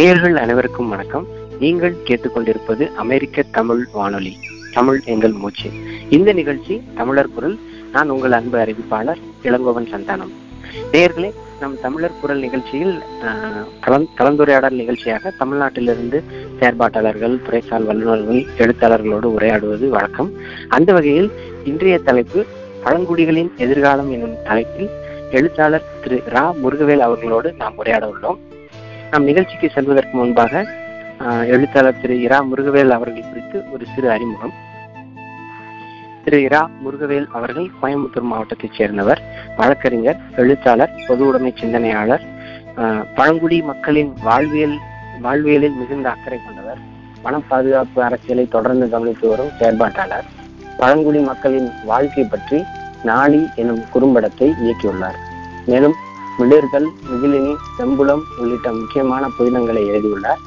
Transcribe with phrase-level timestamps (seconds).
[0.00, 1.26] நேயர்கள் அனைவருக்கும் வணக்கம்.
[1.58, 4.36] நீங்கள் கேட்டுக்கொண்டிருப்பது அமெரிக்க தமிழ் வானொலி.
[4.72, 5.70] தமிழ் எங்கள் மூச்சு.
[6.10, 7.58] இந்த நிகழ்ச்சி தமிழர் குரல்.
[7.92, 10.32] நான் உங்கள் அன்பு அறிவிப்பாளர் இளங்கோவன் சந்தானம்.
[10.92, 11.30] நேயர்களே
[11.60, 13.02] நம் தமிழர் குரல் நிகழ்ச்சியில்
[14.18, 16.22] கலந்துரையாடல் நிகழ்ச்சியாக தமிழ்நாட்டிலிருந்து
[16.60, 20.32] செயற்பாட்டாளர்கள் துறைசால் வல்லுநர்கள் எழுத்தாளர்களோடு உரையாடுவது வழக்கம்.
[20.68, 21.30] அந்த வகையில்
[21.64, 22.46] இன்றைய தலைப்பு
[22.84, 24.90] பழங்குடிகளின் எதிர்காலம் எனும் தலைப்பில்
[25.30, 26.22] எழுத்தாளர் திரு.
[26.28, 26.46] ரா.
[26.64, 28.38] முருகவேல் அவர்களோடு நாம் உரையாட உள்ளோம்.
[29.12, 30.52] நம் நிகழ்ச்சிக்கு செல்வதற்கு முன்பாக
[31.54, 34.52] எழுத்தாளர் திரு இரா முருகவேல் அவர்கள் குறித்து ஒரு சிறு அறிமுகம்.
[36.24, 39.20] திரு இரா முருகவேல் அவர்கள் கோயம்புத்தூர் மாவட்டத்தைச் சேர்ந்தவர்
[39.56, 42.24] வழக்கறிஞர் எழுத்தாளர் பொது உடைமை சிந்தனையாளர்
[43.14, 44.76] பழங்குடி மக்களின் வாழ்வியல்
[45.24, 46.82] வாழ்வியலில் மிகுந்த அக்கறை கொண்டவர்
[47.24, 50.28] வன பாதுகாப்பு அரசியலை தொடர்ந்து கவனித்து வரும் செயற்பாட்டாளர்
[50.82, 52.60] பழங்குடி மக்களின் வாழ்க்கை பற்றி
[53.10, 55.18] நாளி எனும் குறும்படத்தை இயக்கியுள்ளார்.
[55.66, 55.96] மேலும்
[56.40, 60.38] மிளிர்கள் மிகிலினி செம்புளம் உள்ளிட்ட முக்கியமான புதினங்களை எழுதியுள்ளார்.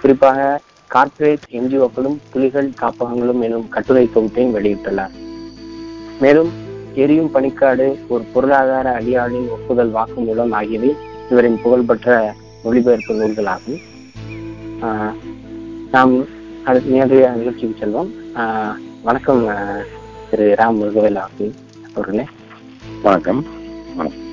[0.00, 5.10] குறிப்பாக கார்ப்பரேட் என்ஜிஓக்களும் புலிகள் காப்பகங்களும் எனும் கட்டுரை தொகுப்பையும் வெளியிட்டுள்ளார்.
[6.20, 6.50] மேலும்
[6.94, 10.96] எரியும் பனிக்காடு ஒரு பொருளாதார அடியாளின் ஒப்புதல் வாக்குமூலம் ஆகியவை
[11.30, 12.34] இவரின் புகழ்பெற்ற
[12.64, 13.80] மொழிபெயர்ப்பு நூல்களாகும்.
[14.80, 15.14] ஆஹ்
[15.90, 16.24] நாம்
[16.64, 18.10] அடுத்த நேரடிய நிகழ்ச்சிக்கு செல்வோம்.
[18.34, 19.52] ஆஹ் வணக்கம்
[20.30, 21.54] திரு ராம் முருகவேல் ஆகும்
[21.94, 22.24] அவர்களே.
[23.02, 23.44] வணக்கம்
[23.96, 24.30] வணக்கம்.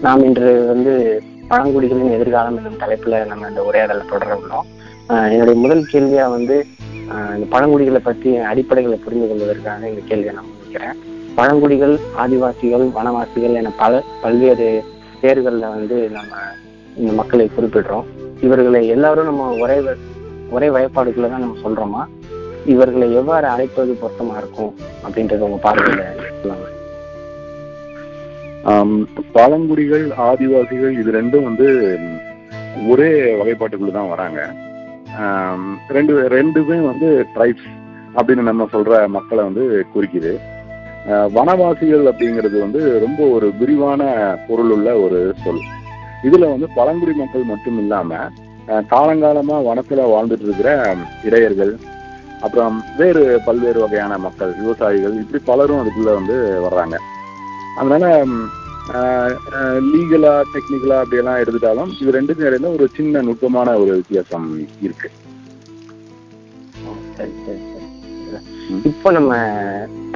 [0.00, 4.66] நாம் இன்று வந்து பழங்குடிகளின் எதிர்காலம் என்னும் தலைப்புல நம்ம இந்த உரையாடலை தொடர உள்ளோம்.
[5.08, 6.66] ஆஹ் என்னுடைய முதல் கேள்வியா வந்து
[7.08, 10.96] ஆஹ் இந்த பழங்குடிகளை பற்றி அடிப்படைகளை புரிந்து கொள்வதற்காக இந்த கேள்வியை நான் முடிக்கிறேன்
[11.34, 14.84] பழங்குடிகள் ஆதிவாசிகள் வனவாசிகள் என பல பல்வேறு
[15.22, 16.34] பேர்களில் வந்து நம்ம
[16.96, 18.04] இந்த மக்களை குறிப்பிடுறோம்.
[18.40, 19.82] இவர்களை எல்லாரும் நம்ம ஒரே
[20.50, 22.04] ஒரே வயப்பாடுக்குள்ள தான் நம்ம சொல்றோமா?
[22.66, 24.74] இவர்களை எவ்வாறு அழைப்பது பொருத்தமா இருக்கும்?
[25.08, 26.02] அப்படின்றது உங்க பார்வையில
[26.42, 26.78] சொல்லுங்க
[29.36, 31.68] பழங்குடிகள் ஆதிவாசிகள் இது ரெண்டும் வந்து
[32.92, 34.40] ஒரே வகைப்பாட்டுக்குள்ள தான் வராங்க.
[35.96, 37.68] ரெண்டு ரெண்டுமே வந்து ட்ரைப்ஸ்
[38.16, 39.64] அப்படின்னு நம்ம சொல்ற மக்களை வந்து
[39.94, 40.32] குறிக்குது.
[41.36, 44.02] வனவாசிகள் அப்படிங்கிறது வந்து ரொம்ப ஒரு விரிவான
[44.48, 45.62] பொருள் உள்ள ஒரு சொல்.
[46.28, 48.18] இதுல வந்து பழங்குடி மக்கள் மட்டும் இல்லாம
[48.92, 50.70] காலங்காலமா வனத்துல வாழ்ந்துட்டு இருக்கிற
[51.28, 51.72] இடையர்கள்
[52.44, 56.36] அப்புறம் வேறு பல்வேறு வகையான மக்கள் விவசாயிகள் இப்படி பலரும் அதுக்குள்ள வந்து
[56.66, 56.96] வர்றாங்க.
[57.80, 58.04] அதனால
[59.90, 64.46] லீகலா டெக்னிக்கலா அப்படியெல்லாம் எடுத்துட்டாலும் இது ரெண்டுக்கும் இடையில ஒரு சின்ன நுட்பமான ஒரு வித்தியாசம்
[64.86, 65.08] இருக்கு.
[68.90, 69.32] இப்போ நம்ம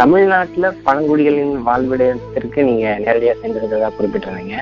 [0.00, 4.56] தமிழ்நாட்டுல பழங்குடிகளின் வாழ்விடத்திற்கு நீங்க நேரடியா சென்றிருக்கிறதா குறிப்பிட்டிருந்தீங்க.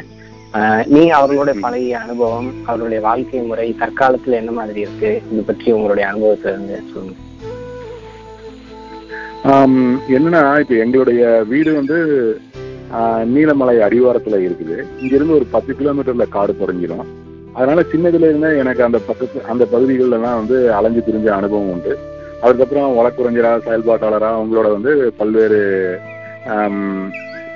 [0.94, 5.10] நீங்க அவர்களோட பழகிய அனுபவம் அவர்களுடைய வாழ்க்கை முறை தற்காலத்துல என்ன மாதிரி இருக்கு?
[5.32, 7.18] இது பற்றி உங்களுடைய அனுபவத்துல இருந்து சொல்லுங்க.
[10.16, 11.98] என்னன்னா இப்ப எங்களுடைய வீடு வந்து
[13.34, 14.76] நீலமலை அடிவாரத்துல இருக்குது.
[15.02, 17.04] இங்க இருந்து ஒரு பத்து கிலோமீட்டர்ல காடு தொடங்கிடும்
[17.56, 21.92] அதனால சின்னதுல இருந்தே எனக்கு அந்த பக்கத்து அந்த பகுதிகள்ல எல்லாம் வந்து அலைஞ்சு திரிஞ்ச அனுபவம் உண்டு.
[22.44, 25.60] அதுக்கப்புறம் வழக்குரைஞரா செயல்பாட்டாளரா அவங்களோட வந்து பல்வேறு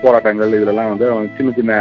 [0.03, 1.73] போராட்டங்கள் இதுலலாம் வந்து அவங்க சின்ன சின்ன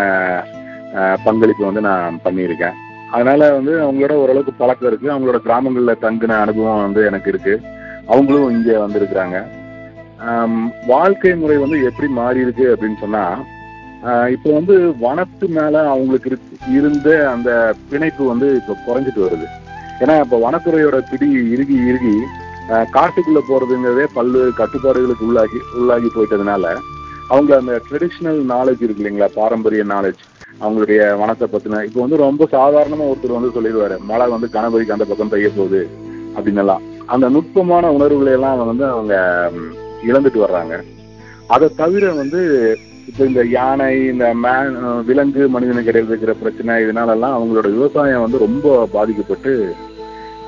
[1.26, 2.76] பங்களிப்பு வந்து நான் பண்ணியிருக்கேன்.
[3.16, 5.08] அதனால வந்து அவங்களோட ஓரளவுக்கு பழக்கம் இருக்கு.
[5.14, 7.54] அவங்களோட கிராமங்களில் தங்கின அனுபவம் வந்து எனக்கு இருக்கு.
[8.14, 9.38] அவங்களும் இங்கே வந்திருக்கிறாங்க.
[10.88, 13.24] வாழ்க்கை முறை வந்து எப்படி மாறி இருக்கு அப்படின்னு சொன்னா
[14.32, 16.30] இப்போ வந்து வனத்து மேல அவங்களுக்கு
[16.74, 17.50] இருந்த அந்த
[17.90, 19.48] பிணைப்பு வந்து இப்போ குறைஞ்சிட்டு வருது.
[20.02, 22.16] ஏன்னா இப்போ வனத்துறையோட பிடி இறுகி இறுகி
[22.94, 26.66] காட்டுக்குள்ள போறதுங்கிறதே பல்வேறு கட்டுப்பாடுகளுக்கு உள்ளாகி உள்ளாகி போயிட்டதுனால
[27.30, 30.22] அவங்க அந்த ட்ரெடிஷ்னல் நாலேஜ் இருக்கு இல்லைங்களா பாரம்பரிய நாலேஜ்
[30.62, 35.34] அவங்களுடைய வனத்தை பத்தின இப்போ வந்து ரொம்ப சாதாரணமா ஒருத்தர் வந்து சொல்லிடுவாரு மழை வந்து கணபதிக்கு அந்த பக்கம்
[35.34, 35.82] பெய்ய போகுது
[36.36, 39.16] அப்படின்னு எல்லாம் அந்த நுட்பமான உணர்வுகளை எல்லாம் வந்து அவங்க
[40.08, 40.74] இழந்துட்டு வர்றாங்க.
[41.48, 42.42] அதை தவிர வந்து
[43.08, 44.54] இப்போ இந்த யானை இந்த மே
[45.08, 49.52] விலங்கு மனிதனுக்கு இடையில் இருக்கிற பிரச்சனை இதனால எல்லாம் அவங்களோட விவசாயம் வந்து ரொம்ப பாதிக்கப்பட்டு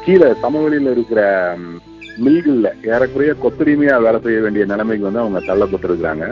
[0.05, 1.21] கீழே சமவெளியில இருக்கிற
[1.57, 1.77] ம்,
[2.17, 6.25] மில்கள்ல ஏறக்குறைய கொத்தடிமையா வேலை செய்ய வேண்டிய நிலைமைக்கு வந்து அவங்க தள்ளப்பட்டிருக்கிறாங்க.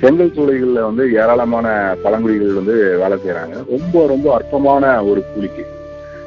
[0.00, 1.66] செங்கல் சூளைகள்ல வந்து ஏராளமான
[2.04, 5.64] பழங்குடிகள் வந்து வேலை செய்யறாங்க ரொம்ப ரொம்ப அற்பமான ஒரு கூலிக்கு.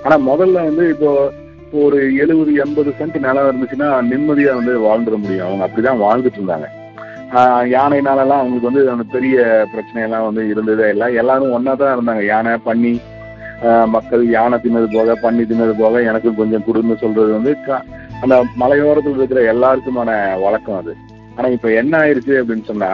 [0.04, 1.10] ஆனா முதல்ல வந்து இப்போ
[1.74, 5.46] இப்போ ஒரு எழுபது எண்பது சென்ட் நிலம் இருந்துச்சுன்னா நிம்மதியா வந்து வாழ்ந்துட முடியும்.
[5.48, 6.68] அவங்க அப்படிதான் வாழ்ந்துட்டு இருந்தாங்க.
[7.76, 9.38] யானைனாலலாம் அவங்களுக்கு வந்து அந்த பெரிய
[9.72, 11.14] பிரச்சனையெல்லாம் வந்து இருந்ததே இல்லை.
[11.14, 12.26] எல்லாரும் ஒன்னா தான் இருந்தாங்க.
[12.26, 12.92] யானை பண்ணி
[13.86, 17.84] மக்கள் யானை தின்னது போக பண்ணி தின்னது போக எனக்கு கொஞ்சம் கொடுன்னு சொல்றது வந்து க-
[18.22, 20.12] அந்த மலையோரத்தில் இருக்கிற எல்லாருக்குமான
[20.42, 20.96] வழக்கம் அது.
[21.36, 22.92] ஆனா இப்ப என்ன ஆயிருச்சு அப்படின்னு சொன்னா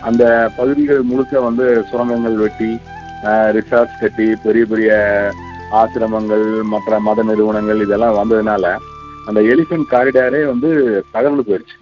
[0.00, 0.24] அந்த
[0.56, 2.70] பகுதிகள் முழுக்க வந்து சுரங்கங்கள் வெட்டி
[3.58, 4.90] ரிசார்ட்ஸ் கட்டி பெரிய பெரிய
[5.78, 8.72] ஆசிரமங்கள் மற்ற மத நிறுவனங்கள் இதெல்லாம் வந்ததுனால
[9.28, 10.70] அந்த எலிஃபென்ட் காரிடாரே வந்து
[11.14, 11.76] தகர்ந்து போயிடுச்சு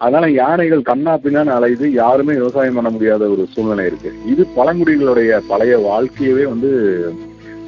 [0.00, 4.10] அதனால யானைகள் கண்ணா பின்னான்னு அலையுது யாருமே விவசாயம் பண்ண முடியாத ஒரு சூழ்நிலை இருக்கு.
[4.32, 6.70] இது பழங்குடிகளுடைய பழைய வாழ்க்கையவே வந்து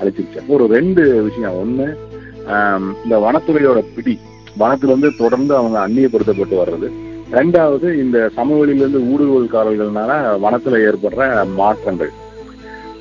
[0.00, 0.41] அழைச்சிருச்சு.
[0.43, 1.58] அப்போ ஒரு ரெண்டு விஷயம்.
[1.62, 1.87] ஒண்ணு
[3.05, 4.14] இந்த வனத்துறையோட பிடி
[4.62, 6.88] வனத்துல இருந்து தொடர்ந்து அவங்க அந்நியப்படுத்தப்பட்டு வர்றது.
[7.38, 10.12] ரெண்டாவது இந்த சமவெளியிலிருந்து ஊடுருவல்காரர்கள்னால
[10.44, 11.23] வனத்துல ஏற்படுற
[11.61, 12.12] மாற்றங்கள்.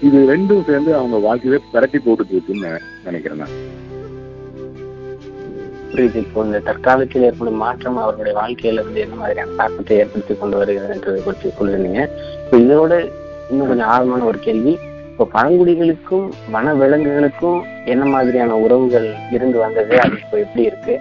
[0.06, 2.72] இது ரெண்டும் சேர்ந்து அவங்க வாழ்க்கையை பரட்டி போட்டுட்டு இருக்குன்னு
[3.04, 3.56] நினைக்கிறேன் நான்.
[5.92, 6.18] புரியுது.
[6.18, 11.54] இப்போ இந்த தற்காலத்தில் ஏற்படும் மாற்றம் அவர்களுடைய வாழ்க்கையில வந்து என்ன மாதிரியான தாக்கத்தை ஏற்படுத்தி கொண்டு வருகிறதுன்றதை குறித்து
[11.60, 12.02] சொல்லிருந்தீங்க
[12.44, 12.94] இப்போ இதோட
[13.50, 14.74] இன்னும் கொஞ்சம் ஆழமான ஒரு கேள்வி.
[15.10, 20.00] இப்போ பழங்குடிகளுக்கும் வன விலங்குகளுக்கும் என்ன மாதிரியான உறவுகள் இருந்து வந்தது?
[20.00, 20.96] அது இப்போ எப்படி இருக்கு?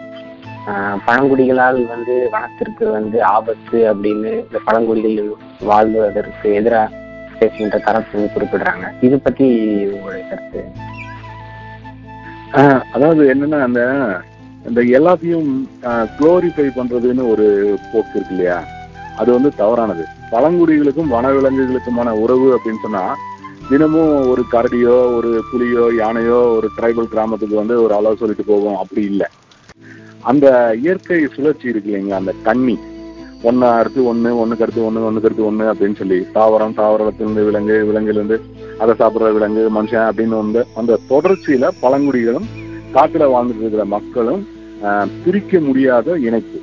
[0.68, 7.02] ஆஹ் பழங்குடிகளால் வந்து வனத்திற்கு வந்து ஆபத்து அப்படின்னு இந்த பழங்குடிகள் வாழ்வதற்கு எதிராக
[7.38, 8.92] பேசுகின்ற தரப்பு குறிப்பிடுறாங்க.
[9.00, 9.46] இது பத்தி
[9.86, 10.64] உங்களுடைய கருத்து?
[12.52, 14.06] ஆஹ் அதாவது என்னன்னா அந்த
[14.68, 15.68] இந்த எல்லாத்தையும்
[16.18, 18.64] குளோரிஃபை பண்றதுன்னு ஒரு போக்கு இருக்கு இல்லையா?
[19.16, 20.04] அது வந்து தவறானது.
[20.30, 23.16] பழங்குடிகளுக்கும் வனவிலங்குகளுக்குமான உறவு அப்படின்னு சொன்னா
[23.68, 29.02] தினமும் ஒரு கரடியோ ஒரு புலியோ யானையோ ஒரு ட்ரைபல் கிராமத்துக்கு வந்து ஒரு அளவு சொல்லிட்டு போகும் அப்படி
[29.02, 29.26] இல்லை.
[30.20, 32.12] அந்த இயற்கை சுழற்சி இருக்கு இல்லைங்களா?
[32.12, 32.78] அந்த தண்ணி.
[33.44, 38.36] ஒன்னு அடுத்து ஒண்ணு ஒண்ணுக்கு அடுத்து ஒண்ணு ஒண்ணுக்கு அடுத்து ஒண்ணு அப்படின்னு சொல்லி தாவரம் தாவரத்திலிருந்து விலங்கு விலங்குலேருந்து
[38.78, 42.46] அதை சாப்பிடுற விலங்கு மனுஷன் அப்படின்னு வந்து அந்த தொடர்ச்சியில பழங்குடிகளும்
[42.94, 44.42] காட்டுல வாழ்ந்துட்டு இருக்கிற மக்களும்
[44.82, 46.58] ஆஹ், பிரிக்க முடியாத இணைப்பு.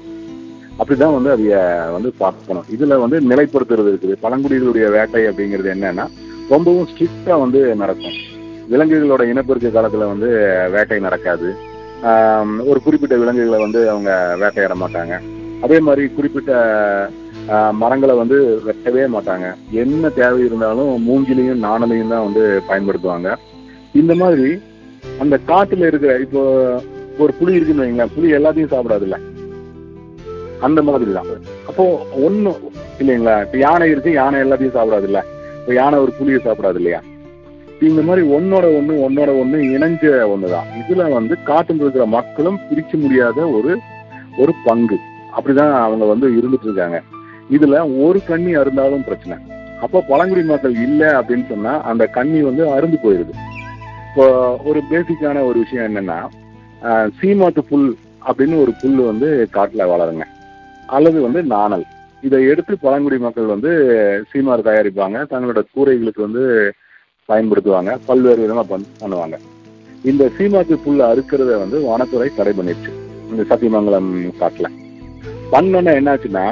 [0.79, 1.55] அப்படிதான் வந்து அதைய
[1.91, 2.63] வந்து பார்க்கணும்.
[2.69, 4.15] இதுல வந்து நிலைப்படுத்துறது இருக்குது.
[4.23, 6.05] பழங்குடிகளுடைய வேட்டை அப்படிங்கிறது என்னன்னா
[6.49, 8.17] ரொம்பவும் ஸ்ட்ரிக்டா வந்து நடக்கும்.
[8.69, 10.27] விலங்குகளோட இனப்பெருக்க காலத்துல வந்து
[10.69, 11.47] வேட்டை நடக்காது.
[12.03, 15.15] ஆஹ், ஒரு குறிப்பிட்ட விலங்குகளை வந்து அவங்க வேட்டையாட மாட்டாங்க.
[15.61, 16.51] அதே மாதிரி குறிப்பிட்ட
[17.49, 19.45] ஆஹ், மரங்களை வந்து வெட்டவே மாட்டாங்க.
[19.73, 23.29] என்ன தேவை இருந்தாலும் மூங்கிலையும் நாணலையும் தான் வந்து பயன்படுத்துவாங்க.
[23.95, 24.47] இந்த மாதிரி
[25.19, 26.41] அந்த காட்டுல இருக்கிற இப்போ
[27.19, 29.17] ஒரு புலி இருக்குன்னு வைங்களேன் புலி எல்லாத்தையும் சாப்பிடாதுல்ல.
[30.61, 31.29] அந்த மாதிரி தான்
[31.69, 31.83] அப்போ
[32.25, 32.51] ஒண்ணு
[32.99, 33.35] இல்லைங்களா?
[33.45, 35.21] இப்ப யானை இருக்கு யானை எல்லாத்தையும் சாப்பிடாதுல்ல.
[35.59, 36.99] இப்போ யானை ஒரு புளியை சாப்பிடாது இல்லையா?
[37.81, 40.03] இந்த மாதிரி ஒன்னோட ஒண்ணு ஒன்னோட ஒண்ணு இணைஞ்ச
[40.33, 40.67] ஒண்ணுதான்.
[40.81, 43.73] இதுல வந்து காட்டுல இருக்கிற மக்களும் பிரிக்க முடியாத ஒரு
[44.37, 44.97] ஒரு பங்கு.
[45.37, 47.01] அப்படிதான் அவங்க வந்து இருந்துட்டு இருக்காங்க.
[47.51, 49.37] இதுல ஒரு கண்ணி அருந்தாலும் பிரச்சனை.
[49.81, 53.29] அப்போ பழங்குடி மக்கள் இல்லை அப்படின்னு சொன்னா அந்த கண்ணி வந்து அருந்து போயிருது.
[54.11, 56.27] இப்போ ஒரு பேசிக்கான ஒரு விஷயம் என்னன்னா
[57.21, 57.95] சீமாத்து புல்
[58.27, 60.21] அப்படின்னு ஒரு புல் வந்து காட்டுல வளருங்க.
[60.87, 61.83] அல்லது வந்து நாணல்.
[62.21, 65.25] இதை எடுத்து பழங்குடி மக்கள் வந்து சீமார் தயாரிப்பாங்க.
[65.29, 66.73] தங்களோட கூரைகளுக்கு வந்து
[67.27, 67.97] பயன்படுத்துவாங்க.
[68.05, 69.33] பல்வேறு விதமா பண்- பண்ணுவாங்க.
[70.03, 72.89] இந்த சீமாத்து புல் அறுக்கிறத வந்து வனத்துறை தடை பண்ணிடுச்சு.
[73.29, 74.80] இந்த சத்தியமங்கலம் காட்டுல.
[75.51, 76.45] பண்ணோன்னே என்னாச்சுன்னா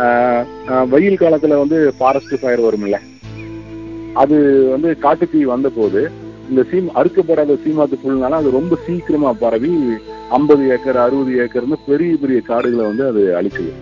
[0.00, 0.42] ஆஹ்,
[0.90, 2.96] வெயில் காலத்துல வந்து ஃபாரஸ்ட் ஃபயர் வரும்ல.
[4.16, 4.36] அது
[4.72, 6.00] வந்து காட்டுத்தீ வந்த போது
[6.48, 9.70] இந்த சீம் அறுக்கப்படாத சீமாத்து புல்னால அது ரொம்ப சீக்கிரமா பரவி
[10.30, 13.72] ஐம்பது ஏக்கர் அறுபது ஏக்கர்னு பெரிய பெரிய காடுகளை வந்து அது அழிச்சுது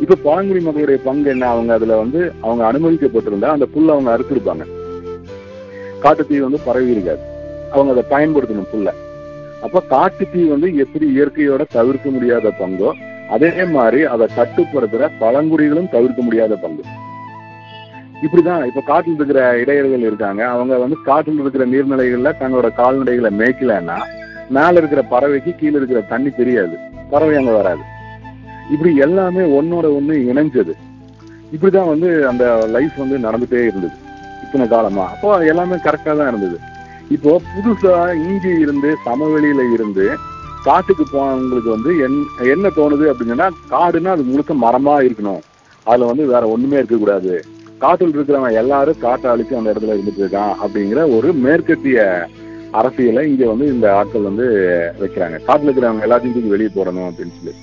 [0.00, 1.44] இப்ப பழங்குடி மக்களுடைய பங்கு என்ன?
[1.46, 4.64] அவங்க அதுல வந்து அவங்க அனுமதிக்கப்பட்டிருந்தா அந்த புல்ல அவங்க அறுத்திருப்பாங்க.
[6.00, 7.22] காட்டுத்தீ வந்து பரவி இருக்காது.
[7.72, 8.90] அவங்க அதை பயன்படுத்தணும் புல்ல.
[9.62, 12.90] அப்ப காட்டுத்தீ வந்து எப்படி இயற்கையோட தவிர்க்க முடியாத பங்கோ
[13.30, 16.82] அதே மாதிரி அதை கட்டுப்படுத்துற பழங்குடிகளும் தவிர்க்க முடியாத பங்கு.
[18.22, 20.48] இப்படிதான் இப்ப காட்டில் இருக்கிற இடையர்கள் இருக்காங்க.
[20.48, 23.98] அவங்க வந்து காட்டில் இருக்கிற நீர்நிலைகள்ல தங்களோட கால்நடைகளை மேய்க்கலன்னா
[24.48, 26.76] மேல இருக்கிற பறவைக்கு கீழே இருக்கிற தண்ணி தெரியாது.
[27.10, 27.80] பறவை அங்க வராது.
[28.70, 30.72] இப்படி எல்லாமே ஒன்னோட ஒண்ணு இணைஞ்சது.
[31.56, 33.94] இப்படிதான் வந்து அந்த லைஃப் வந்து நடந்துட்டே இருந்தது.
[34.44, 35.08] இத்தனை காலமா.
[35.08, 36.58] அப்போ எல்லாமே கரெக்டா தான் இருந்தது.
[37.10, 40.16] இப்போ புதுசா இங்கே இருந்து சமவெளியில இருந்து
[40.64, 45.40] காட்டுக்கு போனவங்களுக்கு வந்து என் என்ன தோணுது அப்படின்னா காடுன்னா அது முழுக்க மரமா இருக்கணும்.
[45.86, 47.32] அதுல வந்து வேற ஒண்ணுமே இருக்கக்கூடாது.
[47.78, 52.00] காட்டில் இருக்கிறவன் எல்லாரும் காட்டை அழிச்சு அந்த இடத்துல இருந்துட்டு இருக்கான் அப்படிங்கிற ஒரு மேற்கத்திய
[52.72, 54.46] அரசியலை இங்க வந்து இந்த ஆட்கள் வந்து
[55.00, 55.44] வைக்கிறாங்க.
[55.44, 57.54] காட்டில் இருக்கிறவங்க எல்லாத்தையும் தூக்கி வெளியே போடணும் அப்படின்னு சொல்லி.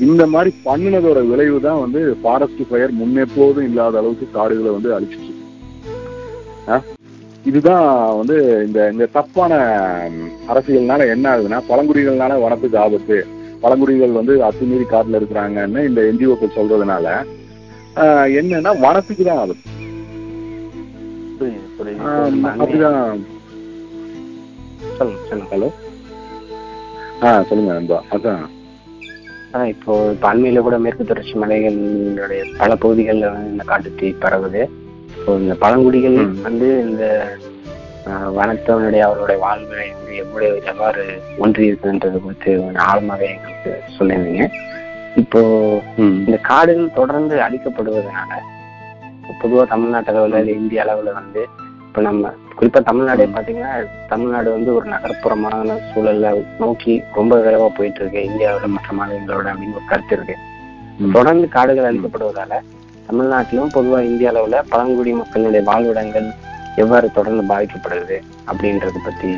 [0.00, 5.34] இந்த மாதிரி பண்ணினதோட விளைவு தான் வந்து ஃபாரஸ்ட் ஃபயர் முன்னெப்போதும் இல்லாத அளவுக்கு காடுகளை வந்து அழிச்சிச்சு
[6.68, 6.76] ஆ?
[7.48, 7.86] இதுதான்
[8.20, 8.36] வந்து
[8.66, 9.52] இந்த இந்த தப்பான
[10.52, 13.16] அரசியல்னால என்ன ஆகுதுன்னா பழங்குடிகள்னால வனத்துக்கு ஆபத்து.
[13.62, 17.06] பழங்குடிகள் வந்து அத்துமீறி காட்டுல இருக்கிறாங்கன்னு இந்த என்ஜிஓக்கள் சொல்றதுனால
[18.40, 19.66] என்னன்னா வனத்துக்கு தான் ஆபத்து.
[22.62, 23.24] அப்படிதான்.
[25.50, 25.68] ஹலோ?
[27.24, 27.98] ஆ சொல்லுங்க நண்பா.
[28.14, 28.44] அதான்.
[29.72, 34.62] இப்போ இப்போ அண்மையில கூட மேற்கு தொடர்ச்சி மலைகளுடைய பல பகுதிகளில் இந்த காட்டுத்தீ பரவுது.
[35.28, 36.14] இப்போ இந்த பழங்குடிகள்.
[36.44, 37.04] வந்து இந்த
[38.08, 41.02] ஆஹ், வனத்தினுடைய அவருடைய வாழ்வினை வந்து எவ்வளவு எவ்வாறு
[41.38, 44.44] ஒன்றி இருக்குன்றது குறித்து கொஞ்சம் ஆழமாவே எங்களுக்கு சொல்லியிருந்தீங்க.
[45.16, 45.40] இப்போ
[46.20, 48.30] இந்த காடுகள் தொடர்ந்து அழிக்கப்படுவதனால
[49.42, 51.42] பொதுவா தமிழ்நாட்டு அளவுல இல்ல இந்திய அளவுல வந்து
[51.82, 53.74] இப்ப நம்ம குறிப்பா தமிழ்நாடே பாத்தீங்கன்னா
[54.08, 59.88] தமிழ்நாடு வந்து ஒரு நகர்ப்புறமான சூழல்ல நோக்கி ரொம்ப விரைவா போயிட்டு இருக்கு இந்தியாவுல மற்ற மாநிலங்களோட அப்படின்னு ஒரு
[59.88, 60.36] கருத்து இருக்கு.
[61.12, 62.54] தொடர்ந்து காடுகள் அழிக்கப்படுவதால
[63.08, 66.28] தமிழ்நாட்டிலும் பொதுவா இந்திய அளவுல பழங்குடி மக்களுடைய வாழ்விடங்கள்
[66.82, 68.16] எவ்வாறு தொடர்ந்து பாதிக்கப்படுது
[68.50, 69.30] அப்படின்றத பத்தி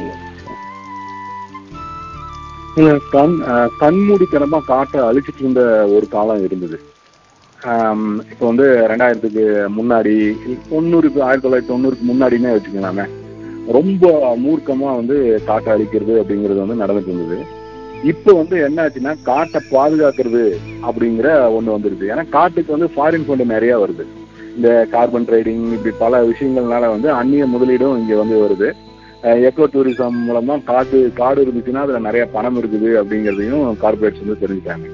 [2.80, 3.36] இல்ல, கண்
[3.82, 5.62] கண்மூடித்தனமா காட்டை அழிச்சிட்டு இருந்த
[5.94, 6.76] ஒரு காலம் இருந்தது.
[8.32, 9.44] இப்போ வந்து ரெண்டாயிரத்துக்கு
[9.78, 10.12] முன்னாடி
[10.70, 13.06] தொண்ணூறுக்கு ஆயிரத்தி தொள்ளாயிரத்தி தொண்ணூறுக்கு முன்னாடினே வச்சுக்கலாமே
[13.76, 14.04] ரொம்ப
[14.44, 15.16] மூர்க்கமா வந்து
[15.48, 17.38] காட்டை அழிக்கிறது அப்படிங்கிறது வந்து நடந்துட்டு இருந்தது.
[18.08, 20.42] இப்போ வந்து என்ன ஆச்சுன்னா காட்டை பாதுகாக்கிறது
[20.88, 22.04] அப்படிங்கிற ஒண்ணு வந்துருது.
[22.12, 24.04] ஏன்னா காட்டுக்கு வந்து ஃபாரின் ஃபண்ட் நிறைய வருது.
[24.56, 28.68] இந்த கார்பன் ட்ரேடிங் இப்படி பல விஷயங்கள்னால வந்து அந்நிய முதலீடும் இங்க வந்து வருது.
[29.48, 34.86] எக்கோ டூரிசம் மூலமா காட்டு காடு இருந்துச்சுன்னா அதுல நிறைய பணம் இருக்குது அப்படிங்கிறதையும் கார்பரேட்ஸ் வந்து தெரிஞ்சுட்டாங்க.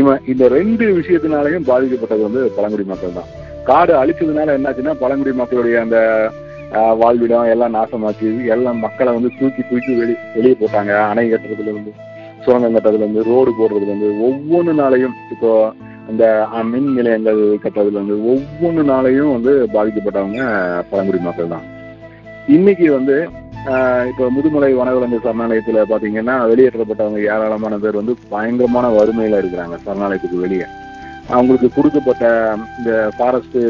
[0.00, 3.30] இவன் இந்த ரெண்டு விஷயத்தினாலையும் பாதிக்கப்பட்டது வந்து பழங்குடி மக்கள் தான்.
[3.70, 5.98] காடு அழிச்சதுனால என்னாச்சுன்னா பழங்குடி மக்களுடைய அந்த
[7.00, 8.28] வாழ்விடம் எல்லாம் நாசமாச்சு.
[8.54, 10.92] எல்லாம் மக்களை வந்து தூக்கி தூக்கி வெளி வெளியே போட்டாங்க.
[11.10, 11.92] அணை கட்டுறதுல இருந்து.
[12.44, 15.50] சுரங்கம் கட்டதுலேருந்து ரோடு போடுறதுலேருந்து ஒவ்வொன்று நாளையும் இப்போ
[16.12, 16.24] இந்த
[16.70, 20.42] மின் நிலையங்கள் கட்டுறதுலேருந்து ஒவ்வொன்று நாளையும் வந்து பாதிக்கப்பட்டவங்க
[20.90, 21.66] பழங்குடி மக்கள் தான்.
[22.56, 23.16] இன்னைக்கு வந்து
[24.10, 30.66] இப்போ முதுமலை வனவிலங்கு சரணாலயத்தில் பார்த்தீங்கன்னா வெளியேற்றப்பட்டவங்க ஏராளமான பேர் வந்து பயங்கரமான வறுமையில் இருக்கிறாங்க சரணாலயத்துக்கு வெளியே.
[31.34, 32.24] அவங்களுக்கு கொடுக்கப்பட்ட
[32.78, 33.60] இந்த ஃபாரஸ்ட்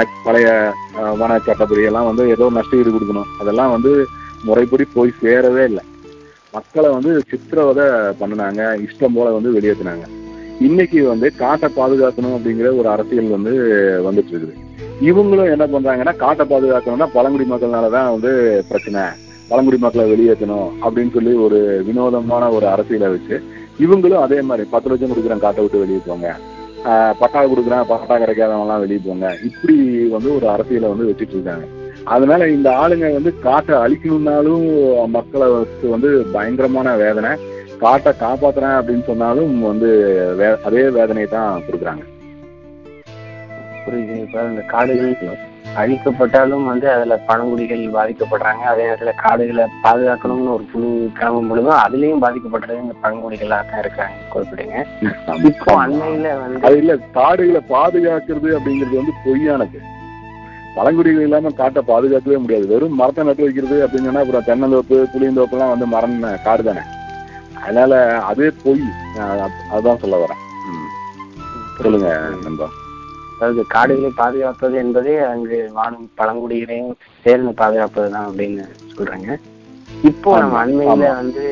[0.00, 0.48] ஆக்ட் பழைய
[1.20, 3.30] வன சட்டப்படி எல்லாம் வந்து ஏதோ நஷ்டஈடு கொடுக்கணும்.
[3.42, 3.92] அதெல்லாம் வந்து
[4.48, 5.84] முறைப்படி போய் சேரவே இல்லை.
[6.52, 7.84] மக்களை வந்து சித்திரவதை
[8.20, 10.24] பண்ணினாங்க இஷ்டம் போல வந்து வெளியேற்றினாங்க
[10.60, 13.52] இன்னைக்கு வந்து காட்டை பாதுகாக்கணும் அப்படிங்கிற ஒரு அரசியல் வந்து
[14.10, 14.54] வந்துட்டு இருக்குது.
[15.02, 19.00] இவங்களும் என்ன பண்றாங்கன்னா காட்டை பாதுகாக்கணும்னா பழங்குடி மக்கள்னாலதான் வந்து பிரச்சனை.
[19.48, 23.42] பழங்குடி மக்களை வெளியேற்றணும் அப்படின்னு சொல்லி ஒரு வினோதமான ஒரு அரசியலை வச்சு
[23.80, 26.36] இவங்களும் அதே மாதிரி பத்து லட்சம் கொடுக்குறேன் காட்டை விட்டு வெளியே போங்க.
[26.84, 29.36] ஆஹ் பட்டா கொடுக்குறேன் பட்டா கிடைக்காதவங்கலாம் வெளியே போங்க.
[29.44, 31.64] இப்படி வந்து ஒரு அரசியலை வந்து வச்சுட்டு இருக்காங்க.
[32.06, 34.66] அதனால இந்த ஆளுங்க வந்து காட்டை அழிக்கணும்னாலும்
[35.08, 35.48] மக்களை
[35.90, 37.30] வந்து பயங்கரமான வேதனை.
[37.78, 39.88] காட்டை காப்பாத்துறேன் அப்படின்னு சொன்னாலும் வந்து
[40.38, 42.04] வே- அதே வேதனையை தான் கொடுக்குறாங்க.
[43.86, 44.20] புரியுது.
[44.20, 45.16] இப்ப இந்த காடுகள்
[45.76, 48.62] அழிக்கப்பட்டாலும் வந்து அதுல பழங்குடிகள் பாதிக்கப்படுறாங்க.
[48.64, 54.14] அதே நேரத்துல காடுகளை பாதுகாக்கணும்னு ஒரு குழு கிளம்பும் பொழுதும் அதுலயும் பாதிக்கப்படுறது இந்த பழங்குடிகளா தான் இருக்காங்க.
[54.34, 54.86] குறிப்பிடுங்க.
[55.44, 59.94] இப்போ அண்மையில வந்து அது இல்ல காடுகளை பாதுகாக்கிறது அப்படிங்கிறது வந்து பொய்யானது.
[60.76, 62.66] பழங்குடிகள் இல்லாம காட்டை பாதுகாக்கவே முடியாது.
[62.72, 66.16] வெறும் மரத்தை நட்டு வைக்கிறது அப்படின்னு சொன்னா அப்புறம் தென்னந்தோப்பு புளியந்தோப்புலாம் வந்து மரம்
[66.46, 66.82] காடு தானே.
[67.62, 67.92] அதனால
[68.30, 68.82] அதே பொய்.
[69.72, 70.42] அதுதான் சொல்ல வரேன்.
[71.78, 72.10] சொல்லுங்க
[72.44, 72.66] நண்பா.
[73.36, 76.92] அதாவது காடுகளை பாதுகாப்பது என்பதே அங்கு வாழும் பழங்குடிகளையும்
[77.24, 79.28] சேர்ந்து பாதுகாப்பது தான் அப்படின்னு சொல்றாங்க.
[80.10, 81.08] இப்போ நம்ம அண்மையில.
[81.20, 81.44] வந்து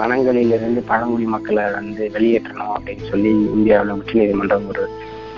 [0.00, 4.84] வனங்களிலிருந்து பழங்குடி மக்களை வந்து வெளியேற்றணும் அப்படின்னு சொல்லி இந்தியாவுல உச்சநீதிமன்றம் ஒரு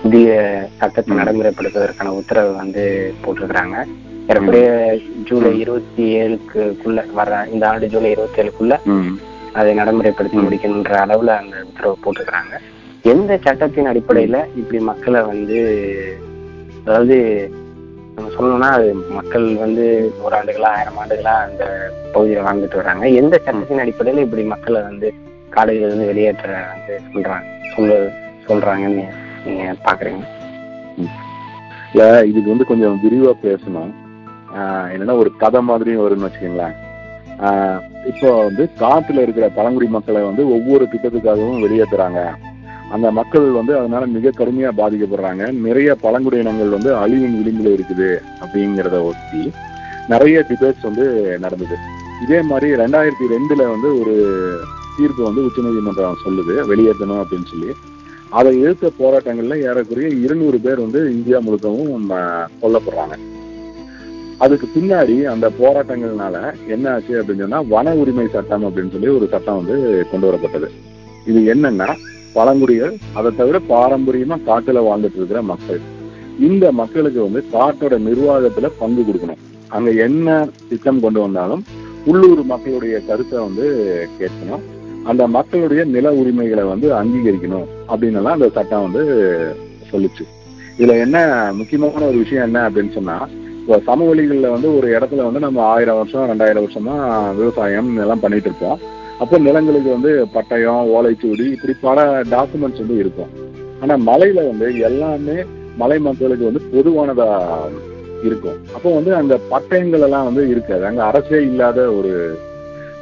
[0.05, 0.31] புதிய
[0.79, 1.13] சட்டத்தை.
[1.19, 2.83] நடைமுறைப்படுத்துவதற்கான உத்தரவு வந்து
[3.23, 3.75] போட்டிருக்கிறாங்க.
[4.29, 4.69] ஏறக்குறைய
[5.27, 8.75] ஜூலை இருபத்தி ஏழுக்குள்ள வர இந்த ஆண்டு ஜூலை இருபத்தி ஏழுக்குள்ள.
[9.59, 10.37] அதை நடைமுறைப்படுத்தி.
[10.45, 12.55] முடிக்கணுன்ற அளவுல அந்த உத்தரவு போட்டிருக்கிறாங்க.
[13.13, 15.59] எந்த சட்டத்தின் அடிப்படையில இப்படி மக்களை வந்து
[16.85, 17.17] அதாவது
[18.15, 19.85] நம்ம சொல்லணும்னா அது மக்கள் வந்து
[20.23, 21.63] ஒரு ஆண்டுகளா ஆயிரம் ஆண்டுகளா அந்த
[22.13, 23.05] பகுதியில வாழ்ந்துட்டு வராங்க.
[23.21, 25.09] எந்த சட்டத்தின் அடிப்படையில இப்படி மக்களை வந்து
[25.55, 28.01] காடுகள் இருந்து வெளியேற்ற வந்து சொல்றாங்க சொல்ல
[28.47, 29.05] சொல்றாங்கன்னு
[29.45, 30.23] நீங்க பாக்குறீங்க.
[31.93, 33.93] இல்ல இதுக்கு வந்து கொஞ்சம் விரிவா பேசணும்.
[34.57, 36.75] ஆஹ் என்னன்னா ஒரு கதை மாதிரியும் வரும்னு வச்சுக்கோங்களேன்.
[37.39, 42.29] ஆஹ் இப்போ வந்து காட்டுல இருக்கிற பழங்குடி மக்களை வந்து ஒவ்வொரு திட்டத்துக்காகவும் வெளியேற்றுறாங்க
[42.91, 45.51] அந்த மக்கள் வந்து அதனால மிக கடுமையா பாதிக்கப்படுறாங்க.
[45.51, 49.51] நிறைய பழங்குடி இனங்கள் வந்து அழிவின் விளிம்புல இருக்குது அப்படிங்கிறத ஒட்டி
[50.09, 51.75] நிறைய டிபேட்ஸ் வந்து நடந்தது.
[52.23, 54.15] இதே மாதிரி ரெண்டாயிரத்தி ரெண்டுல வந்து ஒரு
[54.97, 57.75] தீர்ப்பு வந்து உச்சநீதிமன்றம் சொல்லுது வெளியேற்றணும் அப்படின்னு சொல்லி.
[58.29, 62.09] அதை எதிர்த்த போராட்டங்கள்ல ஏறக்குறைய இருநூறு பேர் வந்து இந்தியா முழுக்கவும்
[62.61, 63.15] கொல்லப்படுறாங்க.
[64.37, 66.35] அதுக்கு பின்னாடி அந்த போராட்டங்கள்னால
[66.67, 69.75] என்ன ஆச்சு அப்படின்னு சொன்னா வன உரிமை சட்டம் அப்படின்னு சொல்லி ஒரு சட்டம் வந்து
[70.11, 70.69] கொண்டு வரப்பட்டது.
[71.29, 71.89] இது என்னன்னா
[72.33, 75.81] பழங்குடிகள் அதை தவிர பாரம்பரியமா காட்டுல வாழ்ந்துட்டு இருக்கிற மக்கள்.
[76.39, 79.41] இந்த மக்களுக்கு வந்து காட்டோட நிர்வாகத்துல பங்கு கொடுக்கணும்.
[79.67, 81.63] அங்க என்ன திட்டம் கொண்டு வந்தாலும்
[82.05, 83.65] உள்ளூர் மக்களுடைய கருத்தை வந்து
[84.19, 84.65] கேட்கணும்.
[85.03, 87.67] அந்த மக்களுடைய நில உரிமைகளை வந்து அங்கீகரிக்கணும்.
[87.89, 89.03] அப்படின்னு எல்லாம் அந்த சட்டம் வந்து
[89.91, 90.23] சொல்லுச்சு.
[90.79, 91.17] இதுல என்ன
[91.53, 93.17] முக்கியமான ஒரு விஷயம் என்ன அப்படின்னு சொன்னா
[93.59, 96.95] இப்போ சமவெளிகளில் வந்து ஒரு இடத்துல வந்து நம்ம ஆயிரம் வருஷம் ரெண்டாயிரம் வருஷமா
[97.35, 98.79] விவசாயம் எல்லாம் பண்ணிட்டு இருப்போம்
[99.19, 103.31] அப்போ நிலங்களுக்கு வந்து பட்டயம் ஓலைச்சுவடி இப்படி பல டாக்குமெண்ட்ஸ் வந்து இருக்கும்.
[103.81, 105.37] ஆனா மலையில வந்து எல்லாமே
[105.77, 107.27] மலை மக்களுக்கு வந்து பொதுவானதா
[108.23, 108.57] இருக்கும்.
[108.73, 110.85] அப்போ வந்து அந்த பட்டயங்கள் எல்லாம் வந்து இருக்காது.
[110.85, 112.13] அங்க அரசே இல்லாத ஒரு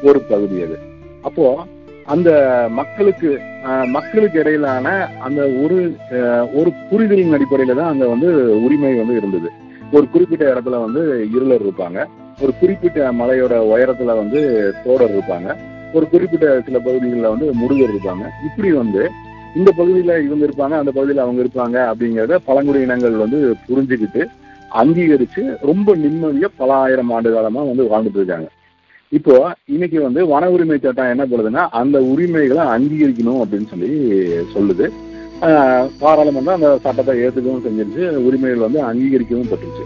[0.03, 0.77] ஒரு பகுதி அது.
[1.21, 1.45] அப்போ
[2.07, 2.29] அந்த
[2.69, 3.29] மக்களுக்கு
[3.87, 4.87] மக்களுக்கு இடையிலான
[5.19, 5.77] அந்த ஒரு
[6.53, 8.29] ஒரு புரிதலின் அடிப்படையில தான் அங்க வந்து
[8.65, 9.49] உரிமை வந்து இருந்தது.
[9.91, 11.01] ஒரு குறிப்பிட்ட இடத்துல வந்து
[11.35, 11.99] இருளர் இருப்பாங்க.
[12.41, 14.39] ஒரு குறிப்பிட்ட மலையோட உயரத்துல வந்து
[14.85, 15.49] தோடர் இருப்பாங்க.
[15.93, 18.25] ஒரு குறிப்பிட்ட சில பகுதிகளில் வந்து முருகர் இருப்பாங்க.
[18.47, 19.03] இப்படி வந்து
[19.55, 24.23] இந்த பகுதியில இவங்க இருப்பாங்க அந்த பகுதியில் அவங்க இருப்பாங்க அப்படிங்கிறத பழங்குடி இனங்கள் வந்து புரிஞ்சுக்கிட்டு
[24.81, 28.47] அங்கீகரிச்சு ரொம்ப நிம்மதியா பல ஆயிரம் ஆண்டு காலமா வந்து வாழ்ந்துட்டு இருக்காங்க.
[29.17, 29.33] இப்போ
[29.73, 33.91] இன்னைக்கு வந்து வன உரிமை சட்டம் என்ன பண்ணுதுன்னா அந்த உரிமைகளை அங்கீகரிக்கணும் அப்படின்னு சொல்லி
[34.53, 34.85] சொல்லுது.
[36.01, 39.85] பாராளுமன்றம் அந்த சட்டத்தை ஏற்றுக்கவும் செஞ்சிருச்சு உரிமைகள் வந்து அங்கீகரிக்கவும் பட்டுருச்சு.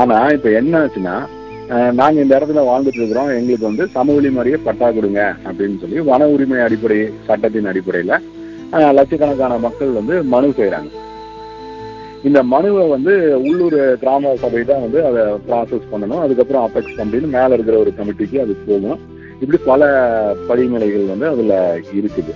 [0.00, 1.16] ஆனா இப்ப என்ன ஆச்சுன்னா
[1.98, 6.58] நாங்க இந்த இடத்துல வாழ்ந்துட்டு இருக்கிறோம் எங்களுக்கு வந்து சமவெளி மாதிரியே பட்டா கொடுங்க அப்படின்னு சொல்லி வன உரிமை
[6.66, 8.18] அடிப்படை சட்டத்தின் அடிப்படையில
[8.98, 10.90] லட்சக்கணக்கான மக்கள் வந்து மனு செய்யறாங்க
[12.28, 13.12] இந்த மனுவை வந்து
[13.48, 16.22] உள்ளூர் கிராம சபை தான் வந்து அதை ப்ராசஸ் பண்ணணும்.
[16.24, 18.98] அதுக்கப்புறம் அபெக்ஸ் கம்பெனி மேல இருக்கிற ஒரு கமிட்டிக்கு அது போகும்
[19.42, 19.88] இப்படி பல
[20.48, 21.54] படிநிலைகள் வந்து அதுல
[22.00, 22.34] இருக்குது.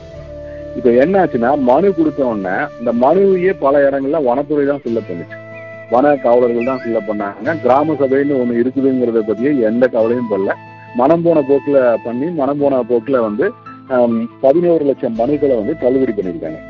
[0.79, 5.39] இப்ப என்னாச்சுன்னா மனு கொடுத்த உடனே இந்த மனுவையே பல இடங்கள்ல வனத்துறை தான் ஃபில்லப் பண்ணுச்சு.
[5.93, 7.55] வன காவலர்கள் தான் ஃபில்லப் பண்ணாங்க.
[7.65, 10.55] கிராம சபைன்னு ஒன்று இருக்குதுங்கிறத பத்தியே எந்த கவலையும் பண்ணல
[11.01, 13.47] மனம் போன போக்குல பண்ணி மனம் போன போக்குல வந்து
[14.45, 16.61] பதினோரு லட்சம் மனுக்களை வந்து தள்ளுபடி பண்ணியிருக்காங்க.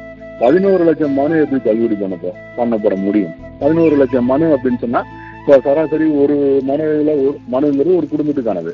[0.40, 2.16] பதினோரு லட்சம் மனு எப்படி தள்ளுபடி பண்ண
[2.58, 3.34] பண்ணப்பட முடியும்?
[3.62, 5.00] பதினோரு லட்சம் மனு அப்படின்னு சொன்னா
[5.38, 6.36] இப்போ சராசரி ஒரு
[6.68, 8.72] மனுல ஒரு மனுங்கிறது ஒரு குடும்பத்துக்கானது.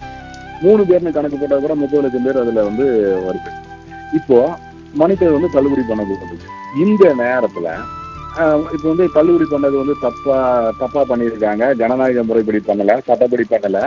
[0.65, 2.87] மூணு பேர்னு கணக்கு போட்டா கூட முப்பது லட்சம் பேர் அதுல வந்து
[3.27, 3.51] வருது.
[4.19, 4.39] இப்போ
[5.03, 6.37] மனுக்கள் வந்து தள்ளுபடி பண்ணப்பட்டது
[6.85, 7.69] இந்த நேரத்துல
[8.75, 10.37] இப்போ வந்து தள்ளுபடி பண்ணது வந்து தப்பா
[10.83, 11.65] தப்பா பண்ணியிருக்காங்க.
[11.81, 13.81] ஜனநாயக முறைப்படி பண்ணல சட்டப்படி பண்ணல.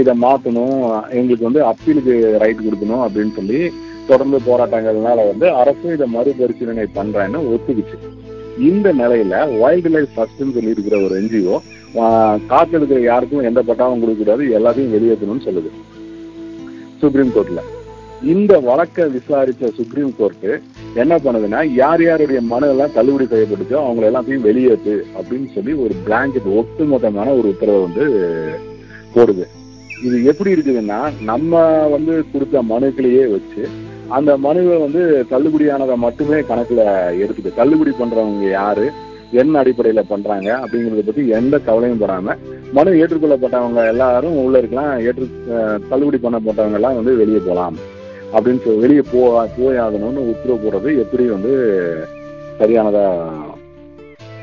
[0.00, 0.80] இதை மாத்தணும்.
[1.18, 3.60] எங்களுக்கு வந்து அப்பீலுக்கு ரைட் கொடுக்கணும் அப்படின்னு சொல்லி
[4.10, 7.98] தொடர்ந்து போராட்டங்கள்னால வந்து அரசு இதை மறுபரிசீலனை பண்றேன்னு ஒத்துக்குச்சு.
[8.68, 11.56] இந்த நிலையில வைல்டு லைஃப் ஃபர்ஸ்ட்னு சொல்லி இருக்கிற ஒரு என்ஜிஓ
[12.52, 15.70] காத்தெடுக்கிற யாருக்கும் எந்த பட்டாவும் கொடுக்க கூடாது எல்லாத்தையும் வெளியேற்றணும்னு சொல்லுது.
[17.02, 17.62] சுப்ரீம் கோர்ட்ல
[18.32, 20.50] இந்த வழக்கை விசாரிச்ச சுப்ரீம் கோர்ட்டு
[21.02, 26.48] என்ன பண்ணுதுன்னா யார் யாருடைய மனு எல்லாம் தள்ளுபடி செய்யப்பட்டுச்சோ அவங்க எல்லாத்தையும் வெளியேற்று அப்படின்னு சொல்லி ஒரு பிளாங்கெட்
[26.60, 28.04] ஒட்டுமொத்தமான ஒரு உத்தரவை வந்து
[29.14, 29.44] போடுது.
[30.06, 30.98] இது எப்படி இருக்குதுன்னா
[31.30, 31.62] நம்ம
[31.94, 33.62] வந்து கொடுத்த மனுக்களையே வச்சு
[34.16, 35.02] அந்த மனுவை வந்து
[35.32, 36.82] தள்ளுபடியானதை மட்டுமே கணக்குல
[37.22, 38.86] எடுத்துட்டு தள்ளுபடி பண்றவங்க யாரு
[39.40, 42.34] என்ன அடிப்படையில பண்றாங்க அப்படிங்கறத பத்தி எந்த கவலையும் படாம
[42.76, 45.26] மனு ஏற்றுக்கொள்ளப்பட்டவங்க எல்லாரும் உள்ள இருக்கலாம் ஏற்று
[45.90, 47.76] தள்ளுபடி பண்ணப்பட்டவங்க எல்லாம் வந்து வெளியே போகலாம்
[48.34, 49.22] அப்படின்னு சொல்லி வெளியே போ
[49.58, 51.52] போய் ஆகணும்னு உத்தரவு போடுறது எப்படி வந்து
[52.60, 53.04] சரியானதா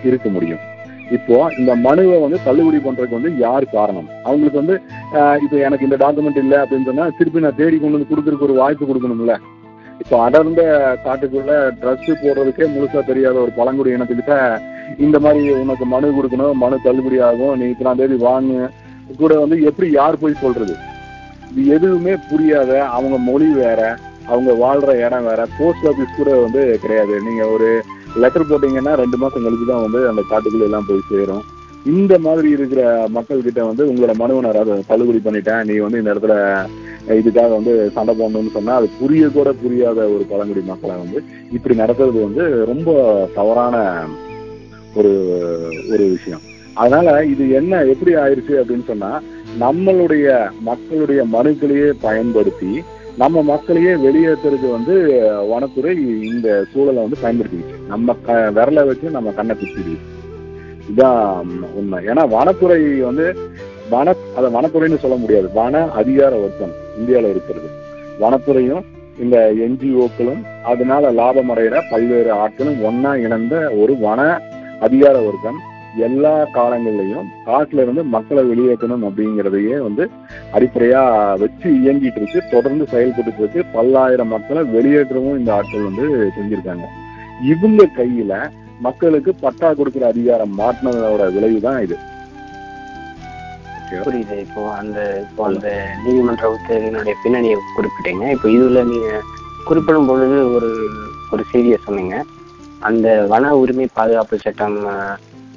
[0.07, 0.63] இருக்க முடியும்.
[1.17, 4.07] இப்போ இந்த மனுவை வந்து தள்ளுபடி பண்றதுக்கு வந்து யார் காரணம்?
[4.27, 4.75] அவங்களுக்கு வந்து
[5.43, 8.89] இப்போ எனக்கு இந்த டாக்குமெண்ட் இல்லை அப்படின்னு சொன்னா திருப்பி நான் தேடி கொண்டு வந்து கொடுக்கறதுக்கு ஒரு வாய்ப்பு
[8.89, 9.35] கொடுக்கணும்ல.
[10.01, 10.61] இப்போ அடர்ந்த
[11.05, 14.35] காட்டுக்குள்ள ட்ரெஸ் போடுறதுக்கே முழுசா தெரியாத ஒரு பழங்குடி இனத்துக்கிட்ட
[15.05, 18.59] இந்த மாதிரி உனக்கு மனு கொடுக்கணும் மனு தள்ளுபடி ஆகும் நீ இத்தனாம் தேதி வாங்கு.
[19.21, 20.75] கூட வந்து எப்படி யார் போய் சொல்றது?
[21.51, 23.81] இது எதுவுமே புரியாத அவங்க மொழி வேற
[24.31, 27.13] அவங்க வாழ்ற இடம் வேற போஸ்ட் ஆபீஸ் கூட வந்து கிடையாது.
[27.27, 27.69] நீங்க ஒரு
[28.23, 31.45] லெட்டர் போட்டீங்கன்னா ரெண்டு மாசம் கழிச்சு தான் வந்து அந்த காட்டுக்குள்ள எல்லாம் போய் சேரும்.
[31.95, 32.81] இந்த மாதிரி இருக்கிற
[33.17, 35.63] மக்கள் கிட்ட வந்து உங்களோட மனுவனர் தள்ளுபடி பண்ணிட்டேன்.
[35.69, 36.35] நீ வந்து இந்த இடத்துல
[37.07, 42.21] இதுக்காக வந்து சண்டை போடணும்னு சொன்னா அது புரிய கூட புரியாத ஒரு பழங்குடி மக்களை வந்து இப்படி நடத்துறது
[42.23, 42.93] வந்து ரொம்ப
[43.33, 44.03] தவறான
[44.95, 45.11] ஒரு
[45.91, 46.39] ஒரு விஷயம்.
[46.73, 49.21] அதனால இது என்ன எப்படி ஆயிருச்சு அப்படின்னு சொன்னா
[49.59, 52.83] நம்மளுடைய மக்களுடைய மனுக்களையே பயன்படுத்தி
[53.17, 54.95] நம்ம மக்களையே வெளியேற்றுறதுக்கு வந்து
[55.49, 55.93] வனத்துறை
[56.23, 57.87] இந்த சூழலை வந்து பயன்படுத்திக்கிச்சு.
[57.87, 59.97] நம்ம க விரலை வச்சு நம்ம கண்ணை பிடிச்சிடுச்சு
[60.89, 62.05] இதுதான் உண்மை.
[62.05, 63.37] ஏன்னா வனத்துறை வந்து
[63.89, 65.49] வன அதை வனத்துறைன்னு சொல்ல முடியாது.
[65.53, 66.85] வன அதிகார வர்க்கம்.
[66.97, 67.69] இந்தியாவில் இருக்கிறது.
[68.21, 68.83] வனத்துறையும்
[69.19, 74.41] இந்த என்ஜிஓக்களும் அதனால லாபம் அடைகிற பல்வேறு ஆட்களும் ஒன்னா இணைந்த ஒரு வன
[74.79, 75.59] அதிகார வர்க்கம்
[75.97, 80.09] எல்லா காலங்கள்லையும் காட்டுல இருந்து மக்களை வெளியேற்றணும் அப்படிங்கிறதையே வந்து
[80.53, 81.01] அடிப்படையா
[81.39, 82.43] வச்சு இயங்கிட்டு இருக்கு.
[82.51, 83.63] தொடர்ந்து செயல்பட்டு இருக்கு.
[83.73, 86.85] பல்லாயிரம் மக்களை வெளியேற்றவும் இந்த ஆட்கள் வந்து செஞ்சிருக்காங்க.
[87.43, 91.97] இவங்க கையில மக்களுக்கு பட்டா கொடுக்கிற அதிகாரம் மாட்டினதோட விளைவு தான் இது.
[94.05, 94.35] புரியுது.
[94.45, 95.67] இப்போ அந்த இப்போ அந்த
[96.05, 98.25] நீதிமன்ற உத்தரவினுடைய பின்னணியை குறிப்பிட்டீங்க.
[98.35, 99.21] இப்போ இதுல நீங்க
[99.65, 100.89] குறிப்பிடும் பொழுது ஒரு
[101.31, 102.23] ஒரு செய்தியை சொன்னீங்க.
[102.79, 104.77] அந்த வன உரிமை பாதுகாப்பு சட்டம்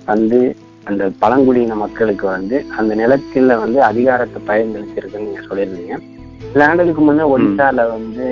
[0.05, 5.97] வந்து அந்த பழங்குடியின மக்களுக்கு வந்து அந்த நிலத்துல வந்து அதிகாரத்தை பயன்படுத்தியிருக்குன்னு நீங்க சொல்லியிருந்தீங்க.
[6.53, 8.27] சில ஆண்டுகளுக்கு முன்னே ஒடிசால வந்து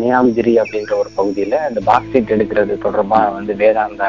[0.00, 4.08] நியாம்கிரி அப்படின்ற ஒரு பகுதியில அந்த பாக்ஸைட் எடுக்கிறது தொடர்பா வந்து வேதாந்தா.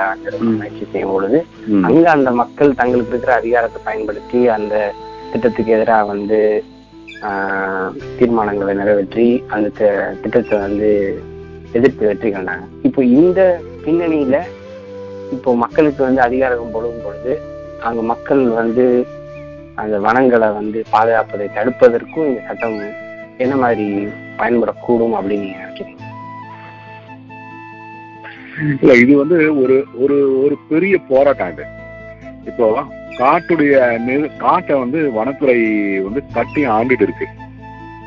[0.53, 1.39] முயற்சி செய்யும் பொழுது.
[1.87, 4.73] அங்க அந்த மக்கள் தங்களுக்கு இருக்கிற அதிகாரத்தை பயன்படுத்தி அந்த
[5.31, 6.39] திட்டத்துக்கு எதிராக வந்து
[8.17, 9.69] தீர்மானங்களை நிறைவேற்றி அந்த
[10.21, 10.89] திட்டத்தை வந்து
[11.73, 13.39] எதிர்த்து வெற்றி கண்டாங்க இப்போ இந்த
[13.85, 14.37] பின்னணியில
[15.31, 17.33] இப்போ மக்களுக்கு வந்து அதிகாரம் கொடுக்கும் பொழுது
[17.81, 18.85] அங்க மக்கள் வந்து
[19.75, 22.77] அந்த வனங்களை வந்து பாதுகாப்பதை தடுப்பதற்கும் இந்த சட்டம்
[23.37, 24.05] என்ன மாதிரி
[24.37, 26.05] பயன்படக்கூடும் அப்படின்னு நீங்க நினைக்கிறீங்க?
[28.81, 31.65] இல்ல இது வந்து ஒரு ஒரு ஒரு பெரிய போராட்டம் இது.
[32.45, 32.83] இப்போ
[33.17, 35.63] காட்டுடைய காட்டை வந்து வனத்துறை
[35.99, 37.27] வந்து கட்டி ஆண்டுட்டு இருக்கு.